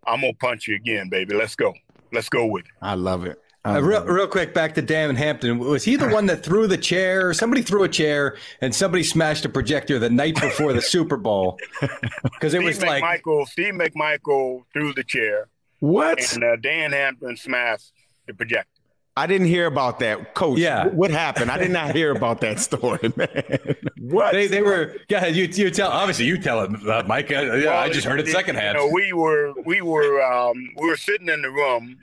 I'm 0.07 0.21
going 0.21 0.33
to 0.33 0.39
punch 0.39 0.67
you 0.67 0.75
again, 0.75 1.09
baby. 1.09 1.35
Let's 1.35 1.55
go. 1.55 1.73
Let's 2.11 2.29
go 2.29 2.45
with 2.45 2.65
it. 2.65 2.71
I 2.81 2.95
love 2.95 3.25
it. 3.25 3.41
Uh, 3.65 3.81
real, 3.81 4.05
real 4.05 4.27
quick, 4.27 4.53
back 4.53 4.75
to 4.75 4.81
Dan 4.81 5.15
Hampton. 5.15 5.57
Was 5.57 5.83
he 5.83 5.95
the 5.95 6.07
one 6.13 6.27
that 6.27 6.43
threw 6.43 6.67
the 6.67 6.77
chair? 6.77 7.33
Somebody 7.33 7.63
threw 7.63 7.83
a 7.83 7.89
chair, 7.89 8.37
and 8.61 8.75
somebody 8.75 9.03
smashed 9.03 9.43
a 9.45 9.49
projector 9.49 9.97
the 9.97 10.09
night 10.09 10.35
before 10.35 10.71
the 10.73 10.81
Super 10.81 11.17
Bowl 11.17 11.57
because 12.23 12.53
it 12.53 12.61
was 12.61 12.81
like 12.81 13.01
Michael. 13.01 13.45
Steve 13.47 13.73
McMichael 13.73 14.65
threw 14.71 14.93
the 14.93 15.03
chair. 15.03 15.47
What? 15.79 16.33
And 16.33 16.43
uh, 16.43 16.55
Dan 16.57 16.91
Hampton 16.91 17.35
smashed 17.37 17.91
the 18.27 18.33
projector. 18.33 18.69
I 19.17 19.27
didn't 19.27 19.47
hear 19.47 19.65
about 19.65 19.99
that, 19.99 20.33
Coach. 20.33 20.59
Yeah, 20.59 20.87
what 20.87 21.09
happened? 21.09 21.49
I 21.49 21.57
did 21.57 21.71
not 21.71 21.95
hear 21.95 22.11
about 22.11 22.41
that 22.41 22.59
story, 22.59 23.13
man. 23.15 23.75
What 23.97 24.33
they, 24.33 24.47
they 24.47 24.61
were? 24.61 24.97
Yeah, 25.07 25.25
you 25.27 25.45
you 25.45 25.71
tell. 25.71 25.89
Obviously, 25.89 26.25
you 26.25 26.37
tell 26.37 26.61
it, 26.61 26.87
uh, 26.87 27.03
Mike. 27.07 27.31
Uh, 27.31 27.47
well, 27.47 27.77
I 27.79 27.89
just 27.89 28.05
heard 28.05 28.19
it 28.19 28.27
secondhand. 28.27 28.77
You 28.77 28.85
know, 28.85 28.93
we 28.93 29.13
were 29.13 29.53
we 29.65 29.81
were 29.81 30.21
um, 30.21 30.69
we 30.77 30.89
were 30.89 30.97
sitting 30.97 31.29
in 31.29 31.41
the 31.41 31.49
room 31.49 31.97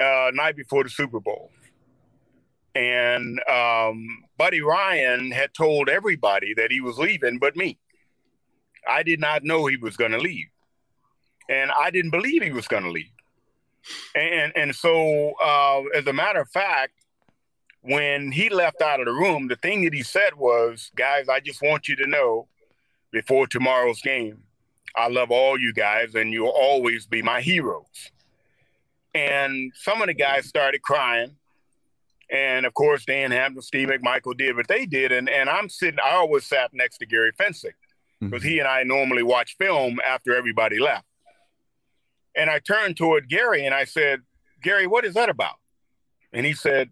uh, 0.00 0.30
night 0.34 0.56
before 0.56 0.84
the 0.84 0.90
Super 0.90 1.20
Bowl. 1.20 1.50
And 2.74 3.40
um, 3.48 4.24
Buddy 4.36 4.60
Ryan 4.60 5.30
had 5.30 5.54
told 5.54 5.88
everybody 5.88 6.54
that 6.54 6.72
he 6.72 6.80
was 6.80 6.98
leaving 6.98 7.38
but 7.38 7.56
me. 7.56 7.78
I 8.88 9.02
did 9.02 9.20
not 9.20 9.44
know 9.44 9.66
he 9.66 9.76
was 9.76 9.96
going 9.96 10.10
to 10.10 10.18
leave. 10.18 10.48
And 11.48 11.70
I 11.70 11.90
didn't 11.90 12.10
believe 12.10 12.42
he 12.42 12.50
was 12.50 12.66
going 12.66 12.82
to 12.82 12.90
leave. 12.90 13.10
And, 14.14 14.52
and 14.56 14.74
so, 14.74 15.34
uh, 15.44 15.82
as 15.94 16.06
a 16.06 16.12
matter 16.12 16.40
of 16.40 16.48
fact, 16.48 16.92
when 17.82 18.32
he 18.32 18.48
left 18.48 18.80
out 18.80 18.98
of 18.98 19.06
the 19.06 19.12
room, 19.12 19.48
the 19.48 19.56
thing 19.56 19.84
that 19.84 19.92
he 19.92 20.02
said 20.02 20.34
was, 20.36 20.90
Guys, 20.96 21.28
I 21.28 21.40
just 21.40 21.60
want 21.62 21.86
you 21.86 21.96
to 21.96 22.06
know 22.06 22.48
before 23.12 23.46
tomorrow's 23.46 24.00
game, 24.00 24.42
I 24.96 25.08
love 25.08 25.30
all 25.30 25.60
you 25.60 25.72
guys 25.72 26.14
and 26.14 26.32
you'll 26.32 26.48
always 26.48 27.06
be 27.06 27.20
my 27.20 27.40
heroes. 27.40 28.10
And 29.14 29.72
some 29.74 30.00
of 30.02 30.08
the 30.08 30.14
guys 30.14 30.46
started 30.46 30.82
crying. 30.82 31.36
And 32.30 32.66
of 32.66 32.74
course, 32.74 33.04
Dan 33.04 33.30
Hampton, 33.30 33.62
Steve 33.62 33.88
McMichael 33.88 34.36
did 34.36 34.56
what 34.56 34.66
they 34.66 34.86
did. 34.86 35.12
And, 35.12 35.28
and 35.28 35.48
I'm 35.48 35.68
sitting, 35.68 36.00
I 36.04 36.12
always 36.12 36.44
sat 36.44 36.72
next 36.72 36.98
to 36.98 37.06
Gary 37.06 37.32
Fencik 37.32 37.74
because 38.20 38.42
mm-hmm. 38.42 38.48
he 38.48 38.58
and 38.58 38.66
I 38.66 38.82
normally 38.82 39.22
watch 39.22 39.56
film 39.56 40.00
after 40.04 40.34
everybody 40.34 40.80
left. 40.80 41.06
And 42.34 42.50
I 42.50 42.58
turned 42.58 42.96
toward 42.96 43.28
Gary 43.28 43.64
and 43.64 43.74
I 43.74 43.84
said, 43.84 44.22
Gary, 44.62 44.86
what 44.86 45.04
is 45.04 45.14
that 45.14 45.28
about? 45.28 45.56
And 46.32 46.44
he 46.44 46.52
said, 46.52 46.90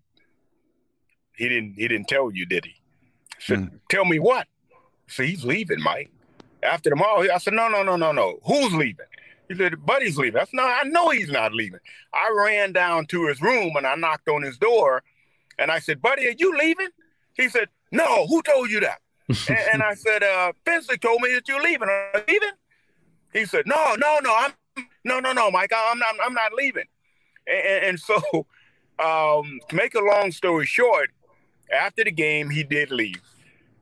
he 1.35 1.49
didn't 1.49 1.75
he 1.75 1.89
didn't 1.89 2.09
tell 2.09 2.31
you, 2.31 2.47
did 2.47 2.67
he? 2.67 2.75
I 3.33 3.41
said, 3.41 3.59
mm. 3.59 3.81
tell 3.89 4.05
me 4.05 4.19
what? 4.19 4.47
So 5.09 5.23
he's 5.25 5.45
leaving, 5.45 5.81
Mike. 5.81 6.11
After 6.63 6.91
tomorrow, 6.91 7.27
I 7.33 7.39
said, 7.39 7.55
no, 7.55 7.69
no, 7.69 7.83
no, 7.83 7.97
no, 7.97 8.13
no. 8.13 8.39
Who's 8.45 8.73
leaving? 8.73 9.07
He 9.49 9.57
said, 9.57 9.85
Buddy's 9.85 10.17
leaving. 10.17 10.41
I 10.41 10.45
said, 10.45 10.55
No, 10.55 10.65
I 10.65 10.85
know 10.85 11.11
he's 11.11 11.31
not 11.31 11.53
leaving. 11.53 11.81
I 12.15 12.33
ran 12.37 12.73
down 12.73 13.07
to 13.07 13.27
his 13.27 13.41
room 13.41 13.77
and 13.77 13.87
I 13.87 13.95
knocked 13.95 14.29
on 14.29 14.43
his 14.43 14.59
door 14.59 15.03
and 15.59 15.71
I 15.71 15.79
said, 15.79 16.01
Buddy, 16.01 16.27
are 16.27 16.35
you 16.39 16.57
leaving? 16.57 16.89
He 17.35 17.49
said, 17.49 17.69
No, 17.91 18.27
who 18.27 18.43
told 18.43 18.71
you 18.71 18.81
that? 18.81 19.01
and, 19.49 19.59
and, 19.75 19.83
I 19.83 19.95
said, 19.95 20.23
uh, 20.23 20.53
Fencik 20.67 21.01
told 21.01 21.21
me 21.23 21.33
that 21.35 21.49
you're 21.49 21.63
leaving. 21.63 21.89
Are 21.89 22.13
you 22.17 22.35
leaving? 22.35 22.51
He 23.33 23.45
said, 23.45 23.67
No, 23.67 23.95
no, 23.99 24.19
no, 24.23 24.35
I'm 24.35 24.53
no, 25.05 25.21
no, 25.21 25.33
no, 25.33 25.51
Mike, 25.51 25.73
I'm 25.77 25.99
not 25.99 26.15
I'm 26.25 26.35
not 26.35 26.53
leaving. 26.55 26.87
And, 27.47 27.85
and 27.85 28.01
so 28.01 28.17
um, 28.99 29.61
to 29.69 29.77
make 29.77 29.95
a 29.95 30.01
long 30.01 30.33
story 30.33 30.67
short, 30.67 31.11
after 31.73 32.05
the 32.05 32.13
game, 32.13 32.51
he 32.51 32.63
did 32.63 32.91
leave. 32.91 33.21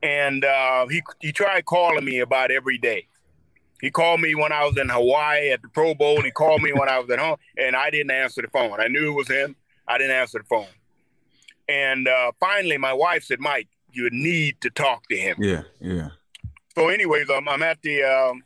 And 0.03 0.43
uh, 0.43 0.87
he 0.87 1.01
he 1.19 1.31
tried 1.31 1.65
calling 1.65 2.05
me 2.05 2.19
about 2.19 2.51
every 2.51 2.77
day. 2.77 3.07
He 3.81 3.89
called 3.89 4.21
me 4.21 4.35
when 4.35 4.51
I 4.51 4.63
was 4.63 4.77
in 4.77 4.89
Hawaii 4.89 5.49
at 5.49 5.61
the 5.63 5.67
Pro 5.67 5.95
Bowl. 5.95 6.21
He 6.21 6.29
called 6.29 6.61
me 6.61 6.71
when 6.71 6.87
I 6.87 6.99
was 6.99 7.09
at 7.09 7.19
home, 7.19 7.37
and 7.57 7.75
I 7.75 7.89
didn't 7.89 8.11
answer 8.11 8.41
the 8.41 8.47
phone. 8.47 8.79
I 8.79 8.87
knew 8.87 9.11
it 9.11 9.15
was 9.15 9.27
him. 9.27 9.55
I 9.87 9.97
didn't 9.97 10.15
answer 10.15 10.37
the 10.37 10.45
phone. 10.45 10.67
And 11.67 12.07
uh, 12.07 12.31
finally, 12.39 12.77
my 12.77 12.93
wife 12.93 13.23
said, 13.23 13.39
"Mike, 13.39 13.67
you 13.91 14.07
need 14.11 14.61
to 14.61 14.69
talk 14.69 15.07
to 15.09 15.17
him." 15.17 15.37
Yeah, 15.39 15.63
yeah. 15.79 16.09
So, 16.75 16.89
anyways, 16.89 17.29
um, 17.29 17.49
I'm 17.49 17.63
at 17.63 17.81
the 17.81 18.03
um, 18.03 18.43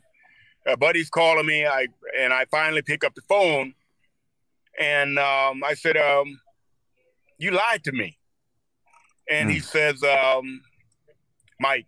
uh, 0.66 0.76
buddy's 0.76 1.10
calling 1.10 1.46
me. 1.46 1.66
I 1.66 1.88
and 2.18 2.32
I 2.32 2.46
finally 2.50 2.82
pick 2.82 3.04
up 3.04 3.14
the 3.14 3.22
phone, 3.22 3.74
and 4.80 5.18
um, 5.18 5.62
I 5.64 5.74
said, 5.74 5.98
um, 5.98 6.40
"You 7.36 7.50
lied 7.50 7.84
to 7.84 7.92
me." 7.92 8.18
And 9.28 9.50
mm. 9.50 9.52
he 9.52 9.58
hmm. 9.58 9.64
says, 9.64 10.02
um, 10.02 10.62
"Mike, 11.60 11.86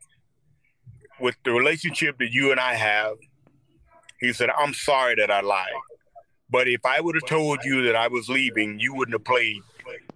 with 1.21 1.37
the 1.45 1.53
relationship 1.53 2.19
that 2.19 2.33
you 2.33 2.51
and 2.51 2.61
I 2.61 2.75
have, 2.75 3.17
he 4.21 4.33
said, 4.33 4.51
I'm 4.51 4.75
sorry 4.75 5.15
that 5.17 5.31
I 5.31 5.41
lied. 5.41 5.73
But 6.51 6.69
if 6.69 6.85
I 6.85 7.01
would 7.01 7.15
have 7.15 7.29
told 7.29 7.65
you 7.65 7.83
that 7.85 7.97
I 7.97 8.09
was 8.09 8.29
leaving, 8.29 8.81
you 8.81 8.95
wouldn't 8.95 9.15
have 9.15 9.25
played 9.25 9.61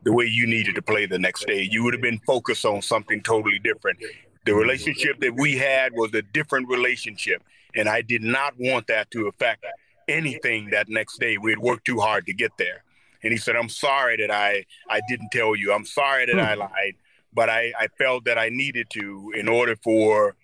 the 0.03 0.13
way 0.13 0.25
you 0.25 0.47
needed 0.47 0.75
to 0.75 0.83
play 0.83 1.07
the 1.07 1.19
next 1.19 1.47
day. 1.47 1.67
You 1.71 1.85
would 1.85 1.95
have 1.95 2.03
been 2.03 2.21
focused 2.27 2.65
on 2.65 2.83
something 2.83 3.23
totally 3.23 3.59
different. 3.59 3.99
The 4.45 4.55
relationship 4.55 5.21
that 5.21 5.35
we 5.37 5.57
had 5.57 5.93
was 5.93 6.13
a 6.15 6.23
different 6.23 6.69
relationship. 6.69 7.43
And 7.75 7.89
I 7.89 8.03
did 8.03 8.23
not 8.23 8.55
want 8.59 8.89
that 8.89 9.11
to 9.13 9.29
affect 9.29 9.65
anything 10.09 10.71
that 10.71 10.89
next 10.89 11.19
day. 11.21 11.39
We 11.39 11.53
had 11.53 11.59
worked 11.59 11.87
too 11.87 12.01
hard 12.01 12.27
to 12.27 12.35
get 12.35 12.53
there. 12.59 12.83
And 13.23 13.33
he 13.33 13.39
said, 13.39 13.55
I'm 13.55 13.69
sorry 13.69 14.17
that 14.17 14.31
I, 14.31 14.65
I 14.91 15.01
didn't 15.09 15.31
tell 15.31 15.55
you. 15.55 15.73
I'm 15.73 15.85
sorry 15.85 16.27
that 16.27 16.39
I 16.39 16.55
hmm. 16.55 16.61
lied, 16.61 16.95
but 17.33 17.49
I, 17.49 17.73
I 17.79 17.89
felt 17.99 18.25
that 18.25 18.39
I 18.39 18.49
needed 18.49 18.89
to 18.91 19.33
in 19.37 19.49
order 19.49 19.77
for 19.77 20.35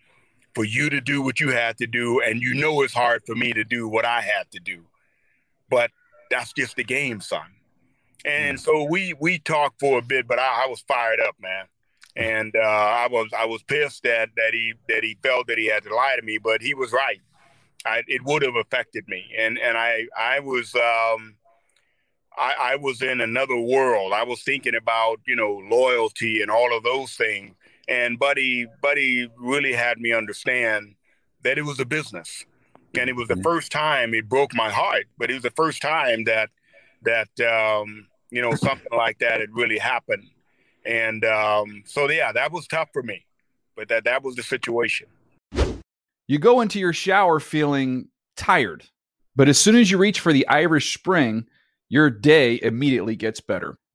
for 0.58 0.64
you 0.64 0.90
to 0.90 1.00
do 1.00 1.22
what 1.22 1.38
you 1.38 1.50
had 1.50 1.78
to 1.78 1.86
do, 1.86 2.20
and 2.20 2.42
you 2.42 2.52
know 2.52 2.82
it's 2.82 2.92
hard 2.92 3.22
for 3.24 3.36
me 3.36 3.52
to 3.52 3.62
do 3.62 3.86
what 3.86 4.04
I 4.04 4.20
had 4.20 4.50
to 4.50 4.58
do. 4.58 4.84
But 5.70 5.92
that's 6.32 6.52
just 6.52 6.74
the 6.74 6.82
game, 6.82 7.20
son. 7.20 7.46
And 8.24 8.58
mm. 8.58 8.60
so 8.60 8.82
we 8.82 9.14
we 9.20 9.38
talked 9.38 9.78
for 9.78 10.00
a 10.00 10.02
bit, 10.02 10.26
but 10.26 10.40
I, 10.40 10.64
I 10.64 10.66
was 10.66 10.80
fired 10.80 11.20
up, 11.20 11.36
man. 11.40 11.66
And 12.16 12.56
uh, 12.56 12.58
I 12.58 13.06
was 13.08 13.28
I 13.38 13.46
was 13.46 13.62
pissed 13.62 14.02
that 14.02 14.30
that 14.36 14.50
he 14.52 14.74
that 14.88 15.04
he 15.04 15.16
felt 15.22 15.46
that 15.46 15.58
he 15.58 15.66
had 15.66 15.84
to 15.84 15.94
lie 15.94 16.16
to 16.18 16.26
me, 16.26 16.38
but 16.38 16.60
he 16.60 16.74
was 16.74 16.90
right. 16.90 17.20
I, 17.86 18.02
it 18.08 18.24
would 18.24 18.42
have 18.42 18.56
affected 18.56 19.06
me, 19.06 19.26
and 19.38 19.60
and 19.60 19.78
I 19.78 20.08
I 20.18 20.40
was 20.40 20.74
um, 20.74 21.36
I, 22.36 22.72
I 22.72 22.76
was 22.76 23.00
in 23.00 23.20
another 23.20 23.56
world. 23.56 24.12
I 24.12 24.24
was 24.24 24.42
thinking 24.42 24.74
about 24.74 25.20
you 25.24 25.36
know 25.36 25.62
loyalty 25.70 26.42
and 26.42 26.50
all 26.50 26.76
of 26.76 26.82
those 26.82 27.12
things. 27.12 27.54
And 27.88 28.18
Buddy 28.18 28.66
Buddy 28.82 29.28
really 29.38 29.72
had 29.72 29.98
me 29.98 30.12
understand 30.12 30.94
that 31.42 31.58
it 31.58 31.62
was 31.62 31.80
a 31.80 31.84
business, 31.86 32.44
and 32.98 33.08
it 33.08 33.16
was 33.16 33.28
the 33.28 33.34
mm-hmm. 33.34 33.42
first 33.42 33.72
time 33.72 34.14
it 34.14 34.28
broke 34.28 34.54
my 34.54 34.70
heart. 34.70 35.06
But 35.16 35.30
it 35.30 35.34
was 35.34 35.42
the 35.42 35.50
first 35.50 35.80
time 35.80 36.24
that 36.24 36.50
that 37.02 37.28
um, 37.40 38.06
you 38.30 38.42
know 38.42 38.54
something 38.54 38.92
like 38.96 39.18
that 39.20 39.40
had 39.40 39.50
really 39.54 39.78
happened. 39.78 40.24
And 40.84 41.24
um, 41.24 41.82
so 41.86 42.08
yeah, 42.10 42.32
that 42.32 42.52
was 42.52 42.66
tough 42.66 42.88
for 42.92 43.02
me, 43.02 43.24
but 43.76 43.88
that 43.88 44.04
that 44.04 44.22
was 44.22 44.36
the 44.36 44.42
situation. 44.42 45.06
You 46.26 46.38
go 46.38 46.60
into 46.60 46.78
your 46.78 46.92
shower 46.92 47.40
feeling 47.40 48.08
tired, 48.36 48.84
but 49.34 49.48
as 49.48 49.58
soon 49.58 49.76
as 49.76 49.90
you 49.90 49.96
reach 49.96 50.20
for 50.20 50.32
the 50.32 50.46
Irish 50.48 50.92
Spring, 50.92 51.46
your 51.88 52.10
day 52.10 52.60
immediately 52.62 53.16
gets 53.16 53.40
better. 53.40 53.78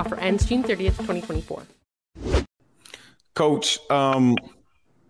Offer 0.00 0.16
ends 0.16 0.46
June 0.46 0.62
30th, 0.62 0.96
2024. 0.96 1.62
Coach, 3.34 3.78
um, 3.90 4.34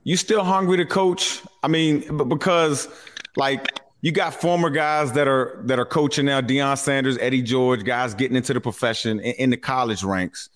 you 0.03 0.17
still 0.17 0.43
hungry 0.43 0.79
to 0.79 0.85
coach? 0.85 1.43
I 1.63 1.69
mean, 1.69 2.17
but 2.17 2.25
because 2.25 2.89
like 3.37 3.81
you 4.01 4.11
got 4.11 4.35
former 4.35 4.69
guys 4.69 5.13
that 5.13 5.29
are 5.29 5.61
that 5.67 5.79
are 5.79 5.85
coaching 5.85 6.27
now, 6.27 6.41
Deion 6.41 6.77
Sanders, 6.77 7.17
Eddie 7.19 7.41
George, 7.41 7.85
guys 7.85 8.15
getting 8.15 8.37
into 8.37 8.53
the 8.53 8.61
profession 8.61 9.21
in, 9.21 9.35
in 9.35 9.51
the 9.51 9.57
college 9.57 10.03
ranks. 10.03 10.49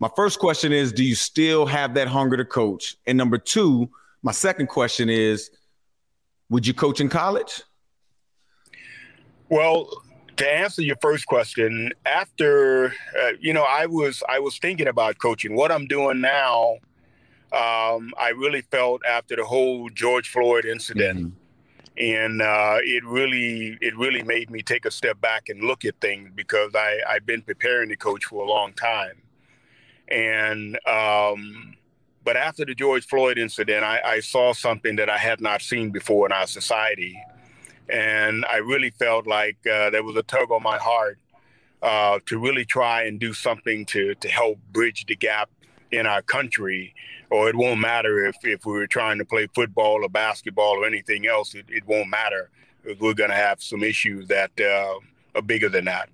My 0.00 0.08
first 0.16 0.38
question 0.38 0.72
is, 0.72 0.90
do 0.90 1.04
you 1.04 1.14
still 1.14 1.66
have 1.66 1.92
that 1.94 2.08
hunger 2.08 2.38
to 2.38 2.46
coach? 2.46 2.96
And 3.06 3.18
number 3.18 3.36
two, 3.36 3.90
my 4.22 4.32
second 4.32 4.68
question 4.68 5.10
is, 5.10 5.50
would 6.48 6.66
you 6.66 6.72
coach 6.72 6.98
in 6.98 7.10
college? 7.10 7.62
Well, 9.50 9.90
to 10.36 10.48
answer 10.48 10.82
your 10.82 10.96
first 11.00 11.26
question, 11.26 11.92
after 12.06 12.94
uh, 13.20 13.32
you 13.40 13.52
know, 13.52 13.64
I 13.64 13.86
was 13.86 14.22
I 14.28 14.38
was 14.38 14.58
thinking 14.58 14.88
about 14.88 15.18
coaching. 15.18 15.54
What 15.54 15.72
I'm 15.72 15.86
doing 15.86 16.20
now, 16.20 16.78
um, 17.52 18.12
I 18.18 18.32
really 18.36 18.62
felt 18.62 19.02
after 19.08 19.36
the 19.36 19.44
whole 19.44 19.88
George 19.90 20.28
Floyd 20.28 20.64
incident. 20.64 21.18
Mm-hmm 21.18 21.36
and 21.98 22.40
uh, 22.40 22.78
it 22.80 23.04
really 23.04 23.76
it 23.80 23.96
really 23.98 24.22
made 24.22 24.50
me 24.50 24.62
take 24.62 24.86
a 24.86 24.90
step 24.90 25.20
back 25.20 25.48
and 25.48 25.62
look 25.62 25.84
at 25.84 26.00
things 26.00 26.30
because 26.34 26.74
I 26.74 27.00
I've 27.06 27.26
been 27.26 27.42
preparing 27.42 27.90
to 27.90 27.96
coach 27.96 28.24
for 28.24 28.42
a 28.42 28.48
long 28.48 28.72
time, 28.72 29.20
and 30.08 30.78
um, 30.86 31.76
but 32.24 32.36
after 32.36 32.64
the 32.64 32.74
George 32.74 33.06
Floyd 33.06 33.38
incident, 33.38 33.84
I, 33.84 34.00
I, 34.04 34.20
saw 34.20 34.52
something 34.52 34.96
that 34.96 35.10
I 35.10 35.18
had 35.18 35.40
not 35.40 35.60
seen 35.60 35.90
before 35.90 36.26
in 36.26 36.32
our 36.32 36.46
society, 36.46 37.20
and 37.88 38.44
I 38.46 38.58
really 38.58 38.90
felt 38.90 39.26
like 39.26 39.58
uh, 39.66 39.90
there 39.90 40.02
was 40.02 40.16
a 40.16 40.22
tug 40.22 40.50
on 40.50 40.62
my 40.62 40.78
heart 40.78 41.18
uh, 41.82 42.20
to 42.26 42.38
really 42.38 42.64
try 42.64 43.02
and 43.02 43.18
do 43.18 43.32
something 43.32 43.86
to 43.86 44.14
to 44.16 44.28
help 44.28 44.58
bridge 44.72 45.04
the 45.06 45.16
gap 45.16 45.50
in 45.90 46.06
our 46.06 46.22
country 46.22 46.94
or 47.32 47.48
it 47.48 47.56
won't 47.56 47.80
matter 47.80 48.26
if, 48.26 48.36
if 48.42 48.66
we 48.66 48.74
were 48.74 48.86
trying 48.86 49.16
to 49.18 49.24
play 49.24 49.46
football 49.54 50.04
or 50.04 50.08
basketball 50.08 50.82
or 50.82 50.86
anything 50.86 51.26
else. 51.26 51.54
It, 51.54 51.64
it 51.68 51.86
won't 51.86 52.10
matter 52.10 52.50
because 52.82 53.00
we're 53.00 53.14
going 53.14 53.30
to 53.30 53.36
have 53.36 53.62
some 53.62 53.82
issues 53.82 54.28
that 54.28 54.50
uh, 54.60 54.98
are 55.34 55.42
bigger 55.42 55.70
than 55.70 55.86
that. 55.86 56.10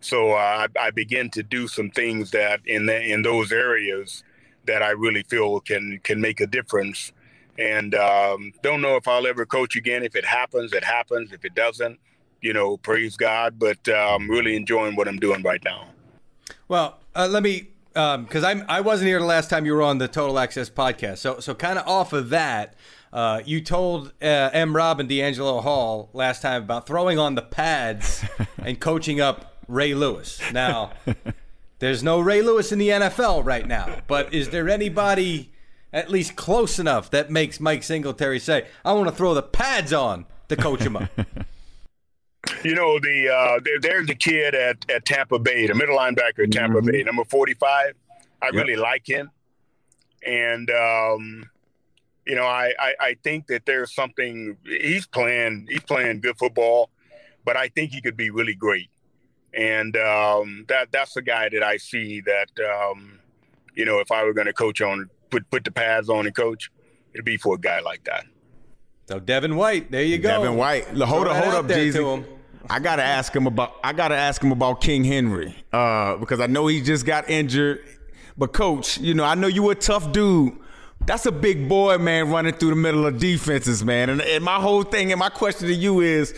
So 0.00 0.32
uh, 0.32 0.66
I, 0.76 0.86
I 0.86 0.90
begin 0.90 1.30
to 1.30 1.44
do 1.44 1.68
some 1.68 1.90
things 1.90 2.32
that 2.32 2.60
in 2.66 2.86
the, 2.86 3.00
in 3.00 3.22
those 3.22 3.52
areas 3.52 4.24
that 4.66 4.82
I 4.82 4.90
really 4.90 5.22
feel 5.22 5.60
can 5.60 6.00
can 6.02 6.20
make 6.20 6.40
a 6.40 6.46
difference. 6.46 7.12
And 7.58 7.94
um, 7.94 8.52
don't 8.62 8.80
know 8.80 8.96
if 8.96 9.08
I'll 9.08 9.26
ever 9.26 9.44
coach 9.44 9.76
again. 9.76 10.02
If 10.04 10.14
it 10.14 10.24
happens, 10.24 10.72
it 10.72 10.84
happens. 10.84 11.32
If 11.32 11.44
it 11.44 11.54
doesn't, 11.54 11.98
you 12.40 12.52
know, 12.52 12.76
praise 12.76 13.16
God. 13.16 13.58
But 13.58 13.88
uh, 13.88 14.14
I'm 14.14 14.30
really 14.30 14.56
enjoying 14.56 14.94
what 14.94 15.08
I'm 15.08 15.18
doing 15.18 15.42
right 15.42 15.62
now. 15.64 15.88
Well, 16.68 17.00
uh, 17.14 17.26
let 17.28 17.42
me 17.42 17.68
because 17.92 18.44
um, 18.44 18.64
I 18.68 18.76
I 18.78 18.80
wasn't 18.80 19.08
here 19.08 19.18
the 19.18 19.26
last 19.26 19.50
time 19.50 19.66
you 19.66 19.74
were 19.74 19.82
on 19.82 19.98
the 19.98 20.06
Total 20.06 20.38
Access 20.38 20.70
podcast. 20.70 21.18
So 21.18 21.40
so 21.40 21.54
kind 21.54 21.78
of 21.78 21.88
off 21.88 22.12
of 22.12 22.30
that, 22.30 22.74
uh, 23.12 23.40
you 23.44 23.60
told 23.60 24.12
uh, 24.22 24.50
M. 24.52 24.76
Rob 24.76 25.00
and 25.00 25.08
DeAngelo 25.08 25.62
Hall 25.62 26.10
last 26.12 26.42
time 26.42 26.62
about 26.62 26.86
throwing 26.86 27.18
on 27.18 27.34
the 27.34 27.42
pads 27.42 28.24
and 28.58 28.78
coaching 28.78 29.20
up 29.20 29.56
Ray 29.66 29.94
Lewis. 29.94 30.40
Now, 30.52 30.92
there's 31.80 32.02
no 32.02 32.20
Ray 32.20 32.42
Lewis 32.42 32.70
in 32.70 32.78
the 32.78 32.88
NFL 32.88 33.44
right 33.44 33.66
now, 33.66 33.96
but 34.06 34.32
is 34.32 34.50
there 34.50 34.68
anybody 34.68 35.50
at 35.92 36.10
least 36.10 36.36
close 36.36 36.78
enough 36.78 37.10
that 37.10 37.30
makes 37.30 37.60
Mike 37.60 37.82
Singletary 37.82 38.38
say, 38.38 38.66
"I 38.84 38.92
want 38.92 39.08
to 39.08 39.14
throw 39.14 39.34
the 39.34 39.42
pads 39.42 39.92
on 39.92 40.26
to 40.48 40.56
coach 40.56 40.80
him 40.80 40.96
up"? 40.96 41.10
You 42.64 42.74
know, 42.74 42.98
the 42.98 43.28
uh, 43.28 43.60
there's 43.82 44.06
the 44.06 44.14
kid 44.14 44.54
at, 44.54 44.88
at 44.90 45.04
Tampa 45.04 45.38
Bay, 45.38 45.66
the 45.66 45.74
middle 45.74 45.96
linebacker 45.96 46.44
at 46.44 46.52
Tampa 46.52 46.78
mm-hmm. 46.78 46.90
Bay, 46.90 47.02
number 47.02 47.24
45. 47.24 47.94
I 48.40 48.46
yep. 48.46 48.54
really 48.54 48.76
like 48.76 49.08
him. 49.08 49.30
And, 50.26 50.70
um, 50.70 51.50
you 52.26 52.34
know, 52.34 52.44
I, 52.44 52.72
I, 52.78 52.94
I, 53.00 53.16
think 53.22 53.46
that 53.48 53.66
there's 53.66 53.94
something 53.94 54.56
he's 54.64 55.06
playing, 55.06 55.66
he's 55.70 55.82
playing 55.82 56.20
good 56.20 56.36
football, 56.38 56.90
but 57.44 57.56
I 57.56 57.68
think 57.68 57.92
he 57.92 58.00
could 58.00 58.16
be 58.16 58.30
really 58.30 58.54
great. 58.54 58.90
And 59.54 59.96
um, 59.96 60.64
that 60.68 60.92
that's 60.92 61.14
the 61.14 61.22
guy 61.22 61.48
that 61.48 61.62
I 61.62 61.78
see 61.78 62.20
that, 62.22 62.50
um, 62.60 63.18
you 63.74 63.84
know, 63.84 64.00
if 64.00 64.12
I 64.12 64.24
were 64.24 64.34
going 64.34 64.46
to 64.46 64.52
coach 64.52 64.80
on, 64.80 65.08
put, 65.30 65.50
put 65.50 65.64
the 65.64 65.70
pads 65.70 66.08
on 66.08 66.26
and 66.26 66.34
coach, 66.34 66.70
it'd 67.12 67.24
be 67.24 67.36
for 67.36 67.54
a 67.54 67.58
guy 67.58 67.80
like 67.80 68.04
that. 68.04 68.24
So 69.08 69.18
Devin 69.18 69.56
White, 69.56 69.90
there 69.90 70.02
you 70.02 70.18
go. 70.18 70.28
Devin 70.28 70.56
White. 70.56 70.86
Hold 70.88 71.28
up, 71.28 71.42
hold 71.42 71.54
up, 71.54 71.66
Jeezy. 71.66 72.26
I 72.70 72.78
gotta 72.78 73.02
ask 73.02 73.34
him 73.34 73.46
about. 73.46 73.76
I 73.82 73.94
gotta 73.94 74.16
ask 74.16 74.42
him 74.42 74.52
about 74.52 74.82
King 74.82 75.02
Henry 75.02 75.56
uh, 75.72 76.16
because 76.16 76.40
I 76.40 76.46
know 76.46 76.66
he 76.66 76.82
just 76.82 77.06
got 77.06 77.30
injured. 77.30 77.82
But 78.36 78.52
coach, 78.52 78.98
you 78.98 79.14
know, 79.14 79.24
I 79.24 79.34
know 79.34 79.46
you 79.46 79.70
a 79.70 79.74
tough 79.74 80.12
dude. 80.12 80.52
That's 81.06 81.24
a 81.26 81.32
big 81.32 81.68
boy, 81.68 81.96
man, 81.98 82.28
running 82.28 82.52
through 82.54 82.70
the 82.70 82.76
middle 82.76 83.06
of 83.06 83.18
defenses, 83.18 83.84
man. 83.84 84.10
And, 84.10 84.20
and 84.20 84.44
my 84.44 84.56
whole 84.56 84.82
thing 84.82 85.10
and 85.10 85.18
my 85.18 85.30
question 85.30 85.68
to 85.68 85.74
you 85.74 86.00
is, 86.00 86.34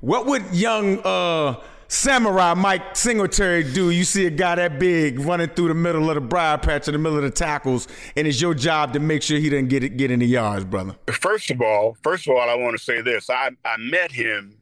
what 0.00 0.26
would 0.26 0.44
young 0.54 1.00
uh, 1.00 1.60
samurai 1.92 2.54
Mike 2.54 2.96
Singletary 2.96 3.62
do? 3.64 3.90
You 3.90 4.04
see 4.04 4.26
a 4.26 4.30
guy 4.30 4.54
that 4.54 4.78
big 4.78 5.20
running 5.20 5.48
through 5.50 5.68
the 5.68 5.74
middle 5.74 6.08
of 6.08 6.14
the 6.14 6.20
briar 6.20 6.58
patch 6.58 6.88
in 6.88 6.92
the 6.92 6.98
middle 6.98 7.18
of 7.18 7.24
the 7.24 7.30
tackles, 7.30 7.86
and 8.16 8.26
it's 8.26 8.40
your 8.40 8.54
job 8.54 8.94
to 8.94 9.00
make 9.00 9.22
sure 9.22 9.38
he 9.38 9.50
doesn't 9.50 9.68
get 9.68 9.84
it, 9.84 9.96
get 9.96 10.10
in 10.10 10.20
the 10.20 10.26
yards, 10.26 10.64
brother. 10.64 10.96
First 11.10 11.50
of 11.50 11.60
all, 11.60 11.96
first 12.02 12.26
of 12.26 12.34
all, 12.34 12.48
I 12.48 12.54
want 12.54 12.76
to 12.76 12.82
say 12.82 13.02
this: 13.02 13.28
I 13.28 13.50
I 13.64 13.76
met 13.76 14.10
him 14.10 14.56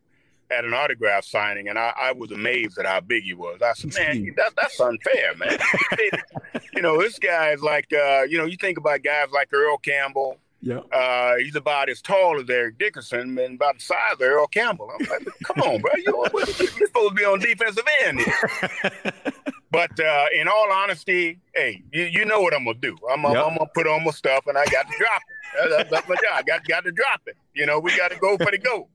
at 0.51 0.65
an 0.65 0.75
autograph 0.75 1.25
signing, 1.25 1.69
and 1.69 1.79
I, 1.79 1.93
I, 1.97 2.13
was 2.13 2.33
amazed 2.33 2.77
at 2.79 2.85
how 2.85 2.99
big 2.99 3.23
he 3.23 3.35
was. 3.35 3.63
I 3.63 3.73
said, 3.75 3.95
"Man, 3.95 4.35
that, 4.37 4.53
that's 4.57 4.81
unfair, 4.81 5.35
man." 5.37 5.59
you 6.75 6.83
know, 6.83 7.01
this 7.01 7.21
guy 7.21 7.51
is 7.51 7.63
like, 7.63 7.87
uh, 7.93 8.23
you 8.23 8.37
know, 8.37 8.47
you 8.47 8.57
think 8.57 8.77
about 8.77 9.03
guys 9.05 9.29
like 9.33 9.53
Earl 9.53 9.79
Campbell. 9.79 10.39
Yeah. 10.63 10.81
Uh, 10.93 11.37
he's 11.37 11.57
about 11.57 11.89
as 11.89 12.03
tall 12.03 12.39
as 12.39 12.51
Eric 12.51 12.79
Dickerson 12.79 13.39
and 13.39 13.55
about 13.55 13.79
the 13.79 13.83
size 13.85 14.13
of 14.13 14.21
Earl 14.21 14.47
Campbell. 14.47 14.91
I'm 14.93 15.07
like, 15.07 15.27
come 15.43 15.61
on, 15.63 15.81
bro. 15.81 15.91
You, 15.97 16.29
you're 16.35 16.47
supposed 16.47 17.09
to 17.09 17.15
be 17.15 17.25
on 17.25 17.39
defensive 17.41 17.85
end 18.05 18.21
here. 18.21 19.13
But 19.73 20.01
uh, 20.01 20.27
in 20.35 20.49
all 20.49 20.71
honesty, 20.73 21.39
hey, 21.55 21.83
you, 21.93 22.03
you 22.05 22.25
know 22.25 22.41
what 22.41 22.55
I'm 22.55 22.65
gonna 22.65 22.79
do. 22.79 22.97
I'm, 23.11 23.23
yep. 23.23 23.31
I'm, 23.37 23.57
gonna 23.57 23.71
put 23.73 23.87
on 23.87 24.05
my 24.05 24.11
stuff 24.11 24.47
and 24.49 24.59
I 24.59 24.65
got 24.67 24.91
to 24.91 24.99
drop 24.99 25.23
it. 25.23 25.71
That's, 25.71 25.91
that's 25.91 26.09
my 26.09 26.17
job. 26.17 26.33
I 26.35 26.43
got 26.43 26.65
got 26.65 26.85
to 26.85 26.93
drop 26.93 27.21
it. 27.27 27.37
You 27.55 27.67
know, 27.67 27.79
we 27.79 27.97
got 27.97 28.11
to 28.11 28.19
go 28.19 28.37
for 28.37 28.51
the 28.51 28.59
goal. 28.59 28.89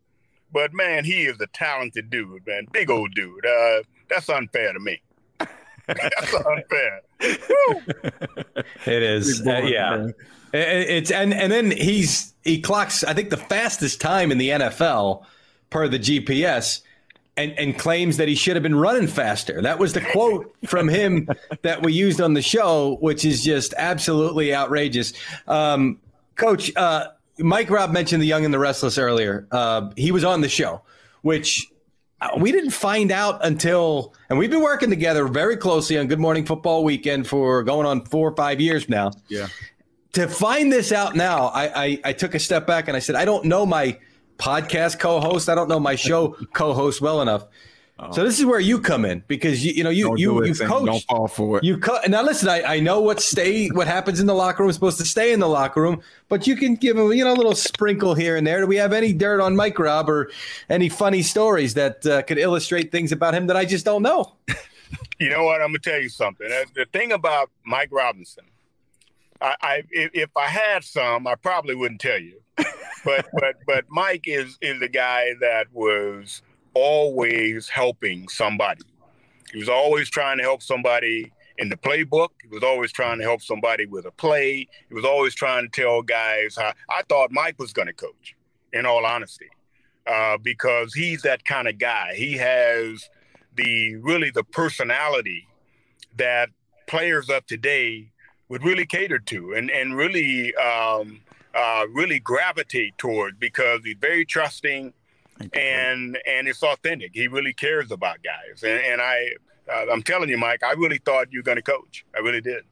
But 0.51 0.73
man, 0.73 1.05
he 1.05 1.25
is 1.25 1.39
a 1.39 1.47
talented 1.47 2.09
dude, 2.09 2.45
man. 2.45 2.67
Big 2.73 2.89
old 2.89 3.13
dude. 3.13 3.45
Uh, 3.45 3.83
that's 4.09 4.27
unfair 4.29 4.73
to 4.73 4.79
me. 4.79 5.01
that's 5.87 6.33
unfair. 6.33 7.01
it 8.85 9.03
is. 9.03 9.47
Uh, 9.47 9.61
yeah. 9.65 10.07
It's 10.55 11.11
and 11.11 11.33
and 11.33 11.51
then 11.51 11.71
he's 11.71 12.33
he 12.43 12.61
clocks 12.61 13.03
I 13.03 13.13
think 13.13 13.29
the 13.29 13.37
fastest 13.37 13.99
time 13.99 14.31
in 14.31 14.37
the 14.37 14.49
NFL 14.49 15.25
per 15.69 15.87
the 15.87 15.99
GPS 15.99 16.81
and, 17.37 17.51
and 17.59 17.77
claims 17.77 18.17
that 18.17 18.27
he 18.27 18.35
should 18.35 18.55
have 18.55 18.63
been 18.63 18.75
running 18.75 19.07
faster. 19.07 19.61
That 19.61 19.79
was 19.79 19.93
the 19.93 20.01
quote 20.01 20.55
from 20.65 20.87
him 20.87 21.27
that 21.63 21.83
we 21.83 21.93
used 21.93 22.21
on 22.21 22.33
the 22.33 22.41
show, 22.41 22.97
which 23.01 23.25
is 23.25 23.43
just 23.43 23.73
absolutely 23.77 24.53
outrageous. 24.53 25.13
Um, 25.47 25.99
Coach, 26.35 26.71
uh, 26.75 27.07
Mike 27.39 27.69
Rob 27.69 27.91
mentioned 27.91 28.21
the 28.21 28.27
Young 28.27 28.45
and 28.45 28.53
the 28.53 28.59
Restless 28.59 28.97
earlier. 28.97 29.47
Uh, 29.51 29.91
he 29.97 30.11
was 30.11 30.23
on 30.23 30.41
the 30.41 30.49
show, 30.49 30.81
which 31.21 31.69
uh, 32.21 32.29
we 32.37 32.51
didn't 32.51 32.71
find 32.71 33.11
out 33.11 33.45
until, 33.45 34.13
and 34.29 34.39
we've 34.39 34.49
been 34.49 34.63
working 34.63 34.89
together 34.89 35.27
very 35.27 35.57
closely 35.57 35.97
on 35.97 36.07
Good 36.07 36.19
Morning 36.19 36.45
Football 36.45 36.83
Weekend 36.83 37.27
for 37.27 37.63
going 37.63 37.85
on 37.85 38.05
four 38.05 38.29
or 38.29 38.35
five 38.35 38.61
years 38.61 38.87
now. 38.87 39.11
Yeah. 39.27 39.47
To 40.15 40.27
find 40.27 40.71
this 40.71 40.91
out 40.91 41.15
now, 41.15 41.47
I, 41.47 41.83
I, 41.83 41.99
I 42.05 42.13
took 42.13 42.35
a 42.35 42.39
step 42.39 42.65
back 42.65 42.87
and 42.87 42.95
I 42.95 42.99
said, 42.99 43.15
I 43.15 43.25
don't 43.25 43.45
know 43.45 43.65
my 43.65 43.97
podcast 44.37 44.97
co-host. 44.97 45.49
I 45.49 45.55
don't 45.55 45.67
know 45.67 45.79
my 45.79 45.95
show 45.95 46.29
co-host 46.53 47.01
well 47.01 47.21
enough. 47.21 47.45
Oh. 47.97 48.11
So 48.11 48.23
this 48.25 48.39
is 48.39 48.45
where 48.45 48.59
you 48.59 48.79
come 48.79 49.05
in 49.05 49.23
because 49.27 49.65
you 49.65 49.71
you 49.71 49.83
know 49.83 49.89
you 49.89 50.03
don't 50.05 50.19
you 50.19 50.43
you've 50.43 50.59
coached. 50.59 50.85
Don't 50.85 51.03
fall 51.03 51.27
for 51.29 51.57
it. 51.57 51.63
You 51.63 51.77
co- 51.77 51.99
now 52.07 52.23
listen. 52.23 52.49
I, 52.49 52.61
I 52.63 52.79
know 52.81 52.99
what 52.99 53.21
stay 53.21 53.69
what 53.69 53.87
happens 53.87 54.19
in 54.19 54.25
the 54.25 54.33
locker 54.33 54.63
room 54.63 54.69
is 54.69 54.75
supposed 54.75 54.97
to 54.97 55.05
stay 55.05 55.31
in 55.31 55.39
the 55.39 55.47
locker 55.47 55.81
room, 55.81 56.01
but 56.27 56.45
you 56.45 56.57
can 56.57 56.75
give 56.75 56.97
him 56.97 57.13
you 57.13 57.23
know 57.23 57.31
a 57.31 57.35
little 57.35 57.55
sprinkle 57.55 58.13
here 58.13 58.35
and 58.35 58.45
there. 58.45 58.59
Do 58.59 58.67
we 58.67 58.75
have 58.75 58.91
any 58.91 59.13
dirt 59.13 59.39
on 59.39 59.55
Mike 59.55 59.79
Rob 59.79 60.09
or 60.09 60.29
any 60.69 60.89
funny 60.89 61.21
stories 61.21 61.73
that 61.75 62.05
uh, 62.05 62.21
could 62.23 62.37
illustrate 62.37 62.91
things 62.91 63.13
about 63.13 63.33
him 63.33 63.47
that 63.47 63.55
I 63.55 63.63
just 63.63 63.85
don't 63.85 64.01
know? 64.01 64.35
you 65.19 65.29
know 65.29 65.45
what? 65.45 65.61
I'm 65.61 65.69
gonna 65.69 65.79
tell 65.79 66.01
you 66.01 66.09
something. 66.09 66.49
The 66.49 66.85
thing 66.91 67.13
about 67.13 67.49
Mike 67.63 67.89
Robinson, 67.93 68.43
I, 69.45 69.55
I 69.61 69.83
if, 69.91 70.31
I 70.35 70.47
had 70.47 70.83
some, 70.83 71.27
I 71.27 71.35
probably 71.35 71.75
wouldn't 71.75 72.01
tell 72.01 72.19
you. 72.19 72.41
but 72.57 73.27
but 73.33 73.55
but 73.67 73.85
Mike 73.89 74.27
is 74.27 74.57
is 74.61 74.79
the 74.79 74.89
guy 74.89 75.33
that 75.41 75.67
was 75.71 76.41
always 76.73 77.69
helping 77.69 78.27
somebody. 78.27 78.81
He 79.51 79.59
was 79.59 79.69
always 79.69 80.09
trying 80.09 80.37
to 80.37 80.43
help 80.43 80.63
somebody 80.63 81.31
in 81.57 81.69
the 81.69 81.77
playbook. 81.77 82.29
He 82.41 82.49
was 82.49 82.63
always 82.63 82.91
trying 82.91 83.19
to 83.19 83.23
help 83.23 83.41
somebody 83.41 83.85
with 83.85 84.05
a 84.05 84.11
play. 84.11 84.67
He 84.89 84.93
was 84.93 85.05
always 85.05 85.35
trying 85.35 85.69
to 85.69 85.81
tell 85.81 86.01
guys 86.01 86.55
how 86.57 86.73
I 86.89 87.03
thought 87.07 87.31
Mike 87.31 87.59
was 87.59 87.71
going 87.71 87.87
to 87.87 87.93
coach, 87.93 88.35
in 88.73 88.85
all 88.85 89.05
honesty, 89.05 89.49
uh, 90.07 90.37
because 90.37 90.93
he's 90.93 91.21
that 91.21 91.45
kind 91.45 91.67
of 91.67 91.77
guy. 91.77 92.15
He 92.15 92.33
has 92.33 93.09
the 93.55 93.95
really 93.97 94.31
the 94.31 94.43
personality 94.43 95.47
that 96.17 96.49
players 96.87 97.29
of 97.29 97.45
today 97.45 98.11
would 98.49 98.63
really 98.63 98.85
cater 98.85 99.19
to 99.19 99.53
and, 99.53 99.71
and 99.71 99.95
really 99.95 100.55
um, 100.55 101.21
uh, 101.53 101.85
really 101.93 102.19
gravitate 102.19 102.97
toward 102.97 103.39
because 103.39 103.81
he's 103.83 103.97
very 103.99 104.25
trusting 104.25 104.93
and 105.53 106.17
and 106.25 106.47
it's 106.47 106.63
authentic. 106.63 107.11
He 107.13 107.27
really 107.27 107.53
cares 107.53 107.91
about 107.91 108.19
guys, 108.23 108.63
and, 108.63 108.79
and 108.79 109.01
I 109.01 109.31
uh, 109.71 109.85
I'm 109.91 110.01
telling 110.01 110.29
you, 110.29 110.37
Mike, 110.37 110.63
I 110.63 110.73
really 110.73 110.99
thought 110.99 111.31
you 111.31 111.39
were 111.39 111.43
going 111.43 111.57
to 111.57 111.61
coach. 111.61 112.05
I 112.15 112.19
really 112.19 112.41
did. 112.41 112.63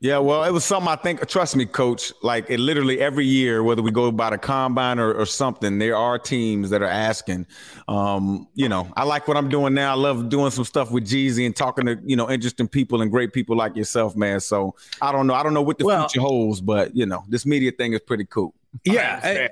Yeah, 0.00 0.18
well, 0.18 0.44
it 0.44 0.50
was 0.50 0.64
something 0.64 0.88
I 0.88 0.96
think. 0.96 1.26
Trust 1.26 1.56
me, 1.56 1.64
coach. 1.64 2.12
Like 2.22 2.50
it 2.50 2.60
literally 2.60 3.00
every 3.00 3.24
year, 3.24 3.62
whether 3.62 3.80
we 3.80 3.90
go 3.90 4.12
by 4.12 4.28
the 4.28 4.36
combine 4.36 4.98
or, 4.98 5.14
or 5.14 5.24
something, 5.24 5.78
there 5.78 5.96
are 5.96 6.18
teams 6.18 6.68
that 6.70 6.82
are 6.82 6.88
asking. 6.88 7.46
Um, 7.88 8.46
you 8.54 8.68
know, 8.68 8.88
I 8.94 9.04
like 9.04 9.26
what 9.26 9.38
I'm 9.38 9.48
doing 9.48 9.72
now. 9.72 9.92
I 9.92 9.96
love 9.96 10.28
doing 10.28 10.50
some 10.50 10.64
stuff 10.64 10.90
with 10.90 11.06
Jeezy 11.06 11.46
and 11.46 11.56
talking 11.56 11.86
to 11.86 11.98
you 12.04 12.14
know 12.14 12.30
interesting 12.30 12.68
people 12.68 13.00
and 13.00 13.10
great 13.10 13.32
people 13.32 13.56
like 13.56 13.74
yourself, 13.74 14.14
man. 14.16 14.40
So 14.40 14.74
I 15.00 15.12
don't 15.12 15.26
know. 15.26 15.34
I 15.34 15.42
don't 15.42 15.54
know 15.54 15.62
what 15.62 15.78
the 15.78 15.86
well, 15.86 16.06
future 16.06 16.20
holds, 16.20 16.60
but 16.60 16.94
you 16.94 17.06
know, 17.06 17.24
this 17.28 17.46
media 17.46 17.72
thing 17.72 17.94
is 17.94 18.00
pretty 18.00 18.26
cool. 18.26 18.54
Yeah, 18.84 19.48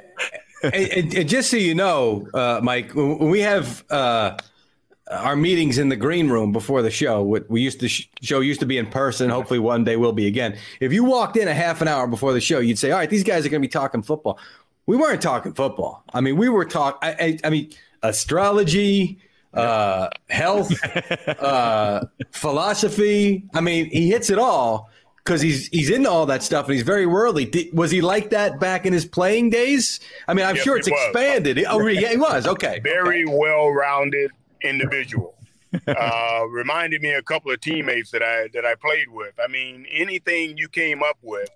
and, 0.63 0.75
and, 0.75 1.15
and, 1.15 1.29
just 1.29 1.51
so 1.51 1.57
you 1.57 1.75
know, 1.75 2.29
uh, 2.35 2.61
Mike, 2.63 2.95
when 2.95 3.31
we 3.31 3.41
have. 3.41 3.83
Uh, 3.89 4.37
our 5.11 5.37
meetings 5.37 5.79
in 5.79 5.89
the 5.89 5.97
green 5.97 6.29
room 6.29 6.53
before 6.53 6.83
the 6.83 6.91
show. 6.91 7.23
What 7.23 7.49
we 7.51 7.61
used 7.61 7.81
to 7.81 7.89
sh- 7.89 8.09
show 8.23 8.41
used 8.41 8.61
to 8.61 8.67
be 8.67 8.79
in 8.79 8.87
person. 8.87 9.29
Hopefully, 9.31 9.59
one 9.59 9.85
day 9.85 9.97
will 9.97 10.13
be 10.13 10.27
again. 10.27 10.57
If 10.81 10.93
you 10.93 11.05
walked 11.05 11.37
in 11.37 11.49
a 11.49 11.55
half 11.55 11.83
an 11.83 11.89
hour 11.89 12.07
before 12.07 12.33
the 12.33 12.41
show, 12.41 12.59
you'd 12.59 12.79
say, 12.79 12.91
"All 12.91 12.99
right, 12.99 13.11
these 13.11 13.25
guys 13.25 13.45
are 13.45 13.49
going 13.49 13.61
to 13.63 13.69
be 13.69 13.73
talking 13.73 14.03
football." 14.03 14.39
We 14.87 14.97
weren't 14.97 15.23
talking 15.23 15.53
football. 15.53 16.05
I 16.13 16.21
mean, 16.21 16.37
we 16.37 16.49
were 16.49 16.65
talking. 16.65 16.99
I, 17.03 17.13
I, 17.13 17.39
I, 17.45 17.51
mean, 17.51 17.73
astrology, 18.03 19.19
uh, 19.55 20.09
health, 20.29 20.73
uh, 21.29 22.05
philosophy. 22.33 23.45
I 23.55 23.61
mean, 23.61 23.87
he 23.87 24.11
hits 24.11 24.29
it 24.31 24.39
all 24.39 24.91
because 25.19 25.41
he's 25.41 25.69
he's 25.69 25.91
into 25.91 26.11
all 26.11 26.27
that 26.27 26.43
stuff 26.43 26.67
and 26.67 26.75
he's 26.75 26.83
very 26.83 27.07
worldly. 27.07 27.47
Did, 27.47 27.75
was 27.77 27.91
he 27.91 28.01
like 28.01 28.31
that 28.31 28.61
back 28.61 28.85
in 28.85 28.93
his 28.93 29.07
playing 29.07 29.51
days? 29.51 30.01
I 30.29 30.35
mean, 30.35 30.45
I'm 30.45 30.57
yes, 30.57 30.65
sure 30.65 30.77
it's 30.77 30.89
expanded. 30.89 31.63
Oh, 31.69 31.87
yeah, 31.87 32.11
he 32.11 32.17
was. 32.17 32.47
Okay, 32.47 32.81
very 32.81 33.25
okay. 33.25 33.35
well 33.35 33.71
rounded 33.71 34.31
individual. 34.65 35.37
uh, 35.87 36.45
reminded 36.51 37.03
me 37.03 37.13
a 37.13 37.23
couple 37.23 37.51
of 37.51 37.61
teammates 37.61 38.11
that 38.11 38.23
I 38.23 38.49
that 38.55 38.65
I 38.65 38.75
played 38.75 39.09
with. 39.11 39.35
I 39.43 39.49
mean, 39.49 39.87
anything 39.93 40.57
you 40.57 40.69
came 40.69 41.03
up 41.03 41.19
with, 41.23 41.51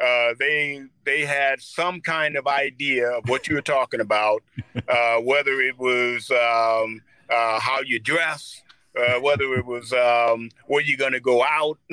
uh, 0.00 0.34
they 0.38 0.84
they 1.04 1.24
had 1.24 1.60
some 1.60 2.00
kind 2.00 2.36
of 2.36 2.46
idea 2.46 3.10
of 3.10 3.28
what 3.28 3.48
you 3.48 3.54
were 3.54 3.62
talking 3.62 4.00
about, 4.00 4.42
uh, 4.88 5.16
whether 5.18 5.60
it 5.60 5.78
was 5.78 6.30
um, 6.30 7.02
uh, 7.30 7.58
how 7.58 7.80
you 7.84 7.98
dress, 7.98 8.62
uh, 8.96 9.20
whether 9.20 9.54
it 9.54 9.66
was 9.66 9.92
um, 9.92 10.50
where 10.66 10.82
you're 10.82 10.98
going 10.98 11.12
to 11.12 11.20
go 11.20 11.42
out. 11.42 11.78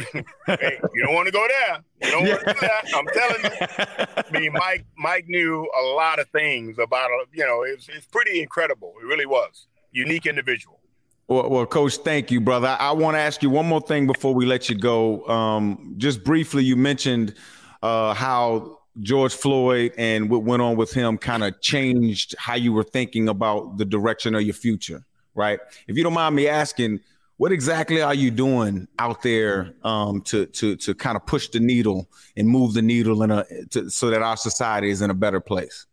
hey, 0.46 0.80
you 0.94 1.04
don't 1.04 1.15
want 1.15 1.26
to 1.26 1.32
go 1.32 1.48
there. 1.48 1.84
You 2.04 2.12
don't 2.12 2.28
want 2.28 2.39
to 2.41 2.54
do 2.54 2.60
that. 2.62 2.86
I'm 2.96 3.08
telling 3.08 3.44
you. 3.44 4.34
I 4.38 4.39
mean, 4.39 4.54
Mike 4.54 4.86
Mike 4.98 5.28
knew 5.28 5.68
a 5.80 5.84
lot 5.96 6.20
of 6.20 6.28
things 6.30 6.78
about 6.78 7.10
you 7.34 7.46
know 7.46 7.63
it's 7.63 7.89
it's 7.89 8.06
pretty 8.06 8.41
incredible. 8.41 8.94
It 9.02 9.06
really 9.06 9.26
was 9.26 9.68
unique 9.95 10.25
individual. 10.25 10.79
Well, 11.27 11.49
well, 11.49 11.65
Coach, 11.65 11.97
thank 11.97 12.29
you, 12.29 12.39
brother. 12.39 12.67
I, 12.67 12.89
I 12.89 12.91
want 12.91 13.15
to 13.15 13.19
ask 13.19 13.41
you 13.41 13.49
one 13.49 13.65
more 13.65 13.81
thing 13.81 14.05
before 14.05 14.34
we 14.34 14.45
let 14.45 14.69
you 14.69 14.77
go. 14.77 15.25
Um, 15.27 15.95
just 15.97 16.23
briefly, 16.23 16.63
you 16.63 16.75
mentioned 16.75 17.34
uh, 17.81 18.13
how 18.13 18.79
George 18.99 19.34
Floyd 19.34 19.93
and 19.97 20.29
what 20.29 20.43
went 20.43 20.62
on 20.62 20.75
with 20.75 20.93
him 20.93 21.17
kind 21.17 21.43
of 21.43 21.60
changed 21.62 22.36
how 22.38 22.55
you 22.55 22.73
were 22.73 22.84
thinking 22.84 23.27
about 23.27 23.77
the 23.77 23.86
direction 23.86 24.36
of 24.36 24.43
your 24.43 24.53
future, 24.53 25.03
right? 25.34 25.60
If 25.88 25.97
you 25.97 26.03
don't 26.03 26.13
mind 26.13 26.36
me 26.36 26.47
asking, 26.47 26.99
what 27.38 27.51
exactly 27.51 28.01
are 28.01 28.13
you 28.13 28.31
doing 28.31 28.88
out 28.99 29.23
there 29.23 29.73
um, 29.84 30.21
to 30.21 30.45
to 30.45 30.75
to 30.77 30.93
kind 30.93 31.17
of 31.17 31.25
push 31.25 31.49
the 31.49 31.60
needle 31.60 32.08
and 32.38 32.47
move 32.47 32.73
the 32.73 32.81
needle 32.81 33.23
in 33.23 33.31
a 33.31 33.45
to, 33.71 33.89
so 33.89 34.10
that 34.10 34.21
our 34.21 34.38
society 34.38 34.89
is 34.89 35.01
in 35.01 35.10
a 35.10 35.13
better 35.15 35.39
place? 35.39 35.88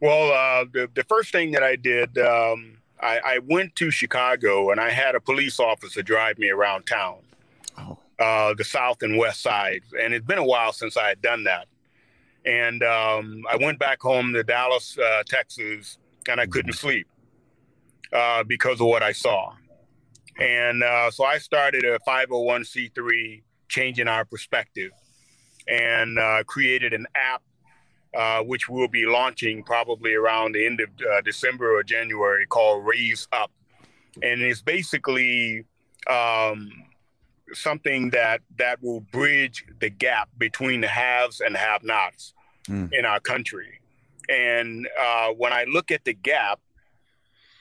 Well, 0.00 0.32
uh, 0.32 0.64
the 0.72 0.90
the 0.94 1.04
first 1.04 1.30
thing 1.30 1.52
that 1.52 1.62
I 1.62 1.76
did. 1.76 2.18
Um, 2.18 2.78
I, 3.04 3.20
I, 3.24 3.38
went 3.38 3.76
to 3.76 3.90
Chicago 3.90 4.70
and 4.70 4.80
I 4.80 4.90
had 4.90 5.14
a 5.14 5.20
police 5.20 5.60
officer 5.60 6.02
drive 6.02 6.38
me 6.38 6.48
around 6.48 6.86
town, 6.86 7.18
oh. 7.78 7.98
uh, 8.18 8.54
the 8.54 8.64
south 8.64 9.02
and 9.02 9.18
west 9.18 9.42
sides. 9.42 9.92
And 10.00 10.14
it's 10.14 10.24
been 10.24 10.38
a 10.38 10.44
while 10.44 10.72
since 10.72 10.96
I 10.96 11.08
had 11.08 11.20
done 11.20 11.44
that. 11.44 11.68
And 12.46 12.82
um, 12.82 13.44
I 13.50 13.56
went 13.56 13.78
back 13.78 14.00
home 14.00 14.32
to 14.32 14.42
Dallas, 14.42 14.98
uh, 14.98 15.22
Texas, 15.26 15.98
and 16.28 16.40
I 16.40 16.46
couldn't 16.46 16.72
sleep 16.72 17.06
uh, 18.12 18.42
because 18.44 18.80
of 18.80 18.86
what 18.86 19.02
I 19.02 19.12
saw. 19.12 19.52
And 20.38 20.82
uh, 20.82 21.10
so 21.10 21.24
I 21.24 21.38
started 21.38 21.84
a 21.84 21.98
501c3, 22.00 23.42
changing 23.68 24.08
our 24.08 24.24
perspective, 24.24 24.90
and 25.68 26.18
uh, 26.18 26.42
created 26.44 26.92
an 26.92 27.06
app 27.14 27.42
uh, 28.16 28.40
which 28.42 28.68
we'll 28.68 28.88
be 28.88 29.06
launching 29.06 29.62
probably 29.62 30.14
around 30.14 30.52
the 30.52 30.66
end 30.66 30.80
of 30.80 30.88
uh, 31.12 31.20
December 31.22 31.76
or 31.76 31.82
January, 31.82 32.46
called 32.46 32.86
Raise 32.86 33.28
Up, 33.32 33.50
and 34.22 34.40
it's 34.42 34.62
basically 34.62 35.64
um, 36.08 36.70
something 37.52 38.10
that 38.10 38.40
that 38.56 38.82
will 38.82 39.00
bridge 39.00 39.64
the 39.80 39.90
gap 39.90 40.28
between 40.38 40.80
the 40.80 40.88
haves 40.88 41.40
and 41.40 41.56
have-nots 41.56 42.34
mm. 42.68 42.92
in 42.92 43.04
our 43.04 43.20
country. 43.20 43.80
And 44.28 44.88
uh, 44.98 45.28
when 45.28 45.52
I 45.52 45.64
look 45.64 45.90
at 45.90 46.04
the 46.04 46.14
gap, 46.14 46.60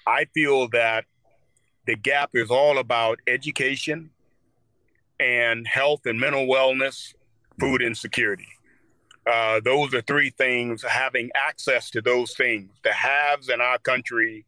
I 0.08 0.26
feel 0.34 0.70
that 0.70 1.06
the 1.86 1.96
gap 1.96 2.30
is 2.34 2.50
all 2.50 2.78
about 2.78 3.20
education 3.28 4.12
and 5.20 5.68
health 5.68 6.06
and 6.06 6.20
mental 6.20 6.48
wellness, 6.48 7.14
food 7.60 7.82
insecurity. 7.82 8.48
Uh, 9.26 9.62
those 9.64 9.94
are 9.94 10.02
three 10.02 10.30
things. 10.32 10.84
Having 10.84 11.32
access 11.36 11.90
to 11.92 12.02
those 12.02 12.34
things, 12.34 12.70
the 12.84 12.92
haves 12.92 13.50
in 13.50 13.62
our 13.62 13.78
country 13.78 14.46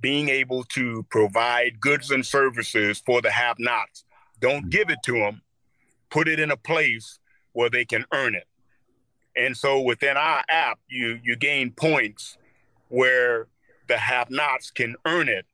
being 0.00 0.28
able 0.28 0.64
to 0.64 1.06
provide 1.10 1.80
goods 1.80 2.10
and 2.10 2.26
services 2.26 3.02
for 3.06 3.22
the 3.22 3.30
have 3.30 3.58
nots. 3.58 4.04
Don't 4.40 4.68
give 4.68 4.90
it 4.90 4.98
to 5.04 5.12
them, 5.12 5.42
put 6.10 6.28
it 6.28 6.40
in 6.40 6.50
a 6.50 6.56
place 6.56 7.20
where 7.52 7.70
they 7.70 7.84
can 7.84 8.04
earn 8.12 8.34
it. 8.34 8.48
And 9.36 9.56
so 9.56 9.80
within 9.80 10.16
our 10.16 10.42
app, 10.50 10.78
you 10.88 11.20
you 11.22 11.36
gain 11.36 11.70
points 11.70 12.36
where 12.88 13.46
the 13.88 13.96
have 13.96 14.28
nots 14.30 14.70
can 14.70 14.96
earn 15.06 15.28
it 15.28 15.46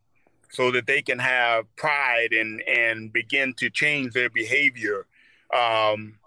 so 0.50 0.70
that 0.72 0.86
they 0.86 1.02
can 1.02 1.18
have 1.18 1.64
pride 1.76 2.32
and 2.32 2.62
and 2.62 3.12
begin 3.12 3.54
to 3.58 3.70
change 3.70 4.14
their 4.14 4.30
behavior. 4.30 5.06
Um, 5.54 6.17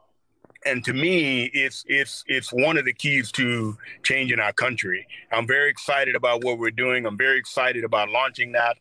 and 0.65 0.83
to 0.85 0.93
me, 0.93 1.45
it's 1.45 1.83
it's 1.87 2.23
it's 2.27 2.51
one 2.51 2.77
of 2.77 2.85
the 2.85 2.93
keys 2.93 3.31
to 3.33 3.77
changing 4.03 4.39
our 4.39 4.53
country. 4.53 5.07
I'm 5.31 5.47
very 5.47 5.69
excited 5.69 6.15
about 6.15 6.43
what 6.43 6.59
we're 6.59 6.71
doing. 6.71 7.05
I'm 7.05 7.17
very 7.17 7.39
excited 7.39 7.83
about 7.83 8.09
launching 8.09 8.51
that, 8.53 8.77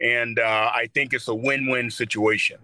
and 0.00 0.38
uh, 0.38 0.70
I 0.74 0.88
think 0.92 1.12
it's 1.12 1.28
a 1.28 1.34
win-win 1.34 1.90
situation. 1.90 2.58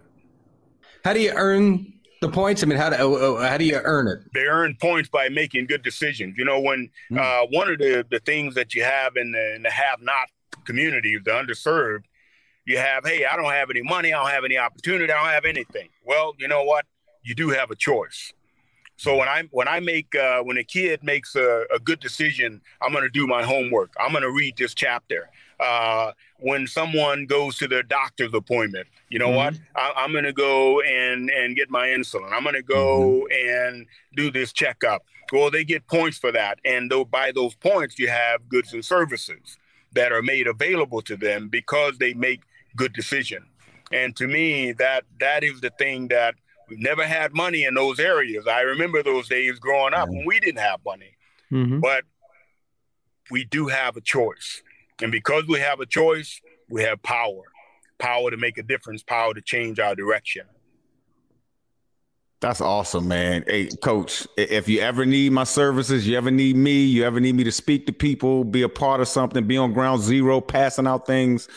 How 1.03 1.13
do 1.13 1.21
you 1.21 1.31
earn 1.31 1.93
the 2.21 2.29
points? 2.29 2.63
I 2.63 2.65
mean, 2.65 2.77
how 2.77 2.89
do 2.89 2.95
uh, 2.95 3.33
uh, 3.33 3.49
how 3.49 3.57
do 3.57 3.65
you 3.65 3.79
earn 3.83 4.07
it? 4.07 4.19
They 4.33 4.45
earn 4.45 4.75
points 4.81 5.09
by 5.09 5.29
making 5.29 5.67
good 5.67 5.83
decisions. 5.83 6.37
You 6.37 6.45
know, 6.45 6.59
when 6.59 6.89
mm. 7.11 7.19
uh, 7.19 7.47
one 7.51 7.69
of 7.71 7.79
the 7.79 8.05
the 8.09 8.19
things 8.19 8.55
that 8.55 8.75
you 8.75 8.83
have 8.83 9.15
in 9.15 9.31
the, 9.31 9.55
in 9.55 9.63
the 9.63 9.71
have-not 9.71 10.29
community, 10.65 11.17
the 11.17 11.31
underserved, 11.31 12.03
you 12.65 12.77
have, 12.77 13.05
hey, 13.05 13.25
I 13.25 13.37
don't 13.37 13.51
have 13.51 13.69
any 13.69 13.81
money, 13.81 14.13
I 14.13 14.21
don't 14.21 14.31
have 14.31 14.43
any 14.43 14.57
opportunity, 14.57 15.11
I 15.11 15.23
don't 15.23 15.33
have 15.33 15.45
anything. 15.45 15.87
Well, 16.03 16.33
you 16.37 16.49
know 16.49 16.63
what? 16.63 16.85
You 17.23 17.33
do 17.33 17.49
have 17.49 17.71
a 17.71 17.75
choice. 17.75 18.33
So 18.97 19.15
when 19.15 19.27
I 19.27 19.43
when 19.51 19.67
I 19.67 19.79
make 19.79 20.15
uh, 20.15 20.41
when 20.41 20.57
a 20.57 20.63
kid 20.63 21.03
makes 21.03 21.35
a, 21.35 21.65
a 21.73 21.79
good 21.79 21.99
decision, 21.99 22.61
I'm 22.81 22.91
going 22.91 23.03
to 23.03 23.09
do 23.09 23.27
my 23.27 23.43
homework. 23.43 23.93
I'm 23.99 24.11
going 24.11 24.23
to 24.23 24.31
read 24.31 24.57
this 24.57 24.73
chapter. 24.73 25.29
Uh, 25.59 26.11
when 26.39 26.67
someone 26.67 27.25
goes 27.25 27.57
to 27.57 27.67
their 27.67 27.83
doctor's 27.83 28.33
appointment, 28.33 28.87
you 29.09 29.19
know 29.19 29.27
mm-hmm. 29.27 29.55
what? 29.55 29.59
I, 29.75 30.03
am 30.03 30.11
going 30.11 30.23
to 30.23 30.33
go 30.33 30.81
and 30.81 31.29
and 31.29 31.55
get 31.55 31.69
my 31.69 31.87
insulin. 31.87 32.31
I'm 32.33 32.43
going 32.43 32.55
to 32.55 32.63
go 32.63 33.27
mm-hmm. 33.31 33.67
and 33.67 33.85
do 34.15 34.31
this 34.31 34.51
checkup. 34.51 35.03
Well, 35.31 35.51
they 35.51 35.63
get 35.63 35.85
points 35.87 36.17
for 36.17 36.31
that, 36.31 36.59
and 36.65 36.89
though 36.89 37.05
by 37.05 37.31
those 37.31 37.53
points, 37.53 37.99
you 37.99 38.07
have 38.07 38.49
goods 38.49 38.73
and 38.73 38.83
services 38.83 39.57
that 39.93 40.11
are 40.11 40.23
made 40.23 40.47
available 40.47 41.01
to 41.03 41.15
them 41.15 41.49
because 41.49 41.99
they 41.99 42.13
make 42.13 42.41
good 42.75 42.93
decision. 42.93 43.45
And 43.91 44.15
to 44.15 44.27
me, 44.27 44.71
that 44.73 45.03
that 45.19 45.43
is 45.43 45.61
the 45.61 45.69
thing 45.71 46.07
that 46.07 46.35
We've 46.69 46.79
never 46.79 47.05
had 47.05 47.33
money 47.33 47.63
in 47.63 47.73
those 47.73 47.99
areas. 47.99 48.45
I 48.47 48.61
remember 48.61 49.01
those 49.03 49.27
days 49.29 49.59
growing 49.59 49.93
up 49.93 50.09
when 50.09 50.25
we 50.25 50.39
didn't 50.39 50.59
have 50.59 50.79
money. 50.85 51.15
Mm-hmm. 51.51 51.79
But 51.79 52.03
we 53.31 53.45
do 53.45 53.67
have 53.67 53.97
a 53.97 54.01
choice. 54.01 54.61
And 55.01 55.11
because 55.11 55.45
we 55.47 55.59
have 55.59 55.79
a 55.79 55.85
choice, 55.85 56.41
we 56.69 56.83
have 56.83 57.01
power 57.03 57.43
power 57.99 58.31
to 58.31 58.37
make 58.37 58.57
a 58.57 58.63
difference, 58.63 59.03
power 59.03 59.33
to 59.33 59.41
change 59.41 59.79
our 59.79 59.95
direction. 59.95 60.45
That's 62.39 62.61
awesome, 62.61 63.07
man. 63.07 63.43
Hey, 63.47 63.67
coach, 63.81 64.27
if 64.37 64.69
you 64.69 64.79
ever 64.79 65.05
need 65.05 65.31
my 65.31 65.43
services, 65.43 66.07
you 66.07 66.15
ever 66.17 66.29
need 66.29 66.55
me, 66.55 66.83
you 66.83 67.03
ever 67.03 67.19
need 67.19 67.33
me 67.33 67.43
to 67.43 67.51
speak 67.51 67.87
to 67.87 67.93
people, 67.93 68.43
be 68.43 68.61
a 68.61 68.69
part 68.69 69.01
of 69.01 69.07
something, 69.07 69.47
be 69.47 69.57
on 69.57 69.73
ground 69.73 70.03
zero, 70.03 70.39
passing 70.39 70.85
out 70.85 71.07
things, 71.07 71.49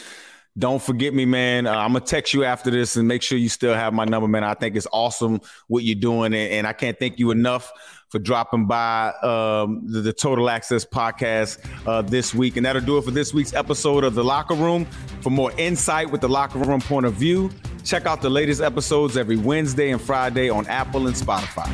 don't 0.58 0.82
forget 0.82 1.14
me, 1.14 1.24
man. 1.24 1.66
Uh, 1.66 1.74
I'm 1.74 1.92
gonna 1.92 2.04
text 2.04 2.34
you 2.34 2.44
after 2.44 2.70
this 2.70 2.96
and 2.96 3.06
make 3.06 3.22
sure 3.22 3.38
you 3.38 3.48
still 3.48 3.74
have 3.74 3.92
my 3.92 4.04
number, 4.04 4.28
man. 4.28 4.44
I 4.44 4.54
think 4.54 4.76
it's 4.76 4.88
awesome 4.92 5.40
what 5.68 5.84
you're 5.84 5.94
doing, 5.94 6.34
and, 6.34 6.52
and 6.52 6.66
I 6.66 6.72
can't 6.72 6.98
thank 6.98 7.18
you 7.18 7.30
enough 7.30 7.72
for 8.10 8.18
dropping 8.18 8.66
by 8.66 9.12
um, 9.22 9.82
the, 9.86 10.00
the, 10.00 10.12
Total 10.12 10.50
Access 10.50 10.84
podcast 10.84 11.64
uh, 11.86 12.02
this 12.02 12.34
week. 12.34 12.56
And 12.56 12.66
that'll 12.66 12.82
do 12.82 12.98
it 12.98 13.04
for 13.04 13.12
this 13.12 13.32
week's 13.32 13.54
episode 13.54 14.02
of 14.02 14.16
The 14.16 14.24
Locker 14.24 14.54
Room. 14.54 14.84
For 15.20 15.30
more 15.30 15.52
insight 15.52 16.10
with 16.10 16.20
the 16.20 16.28
Locker 16.28 16.58
Room 16.58 16.80
point 16.80 17.06
of 17.06 17.14
view, 17.14 17.52
check 17.84 18.06
out 18.06 18.20
the 18.20 18.28
latest 18.28 18.60
episodes 18.60 19.16
every 19.16 19.36
Wednesday 19.36 19.92
and 19.92 20.00
Friday 20.00 20.50
on 20.50 20.66
Apple 20.66 21.06
and 21.06 21.14
Spotify. 21.14 21.68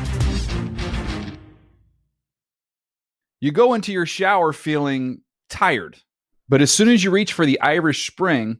You 3.39 3.51
go 3.51 3.73
into 3.73 3.91
your 3.91 4.05
shower 4.05 4.53
feeling 4.53 5.21
tired, 5.49 5.97
but 6.47 6.61
as 6.61 6.71
soon 6.71 6.89
as 6.89 7.03
you 7.03 7.09
reach 7.09 7.33
for 7.33 7.47
the 7.47 7.59
Irish 7.61 8.07
Spring, 8.09 8.59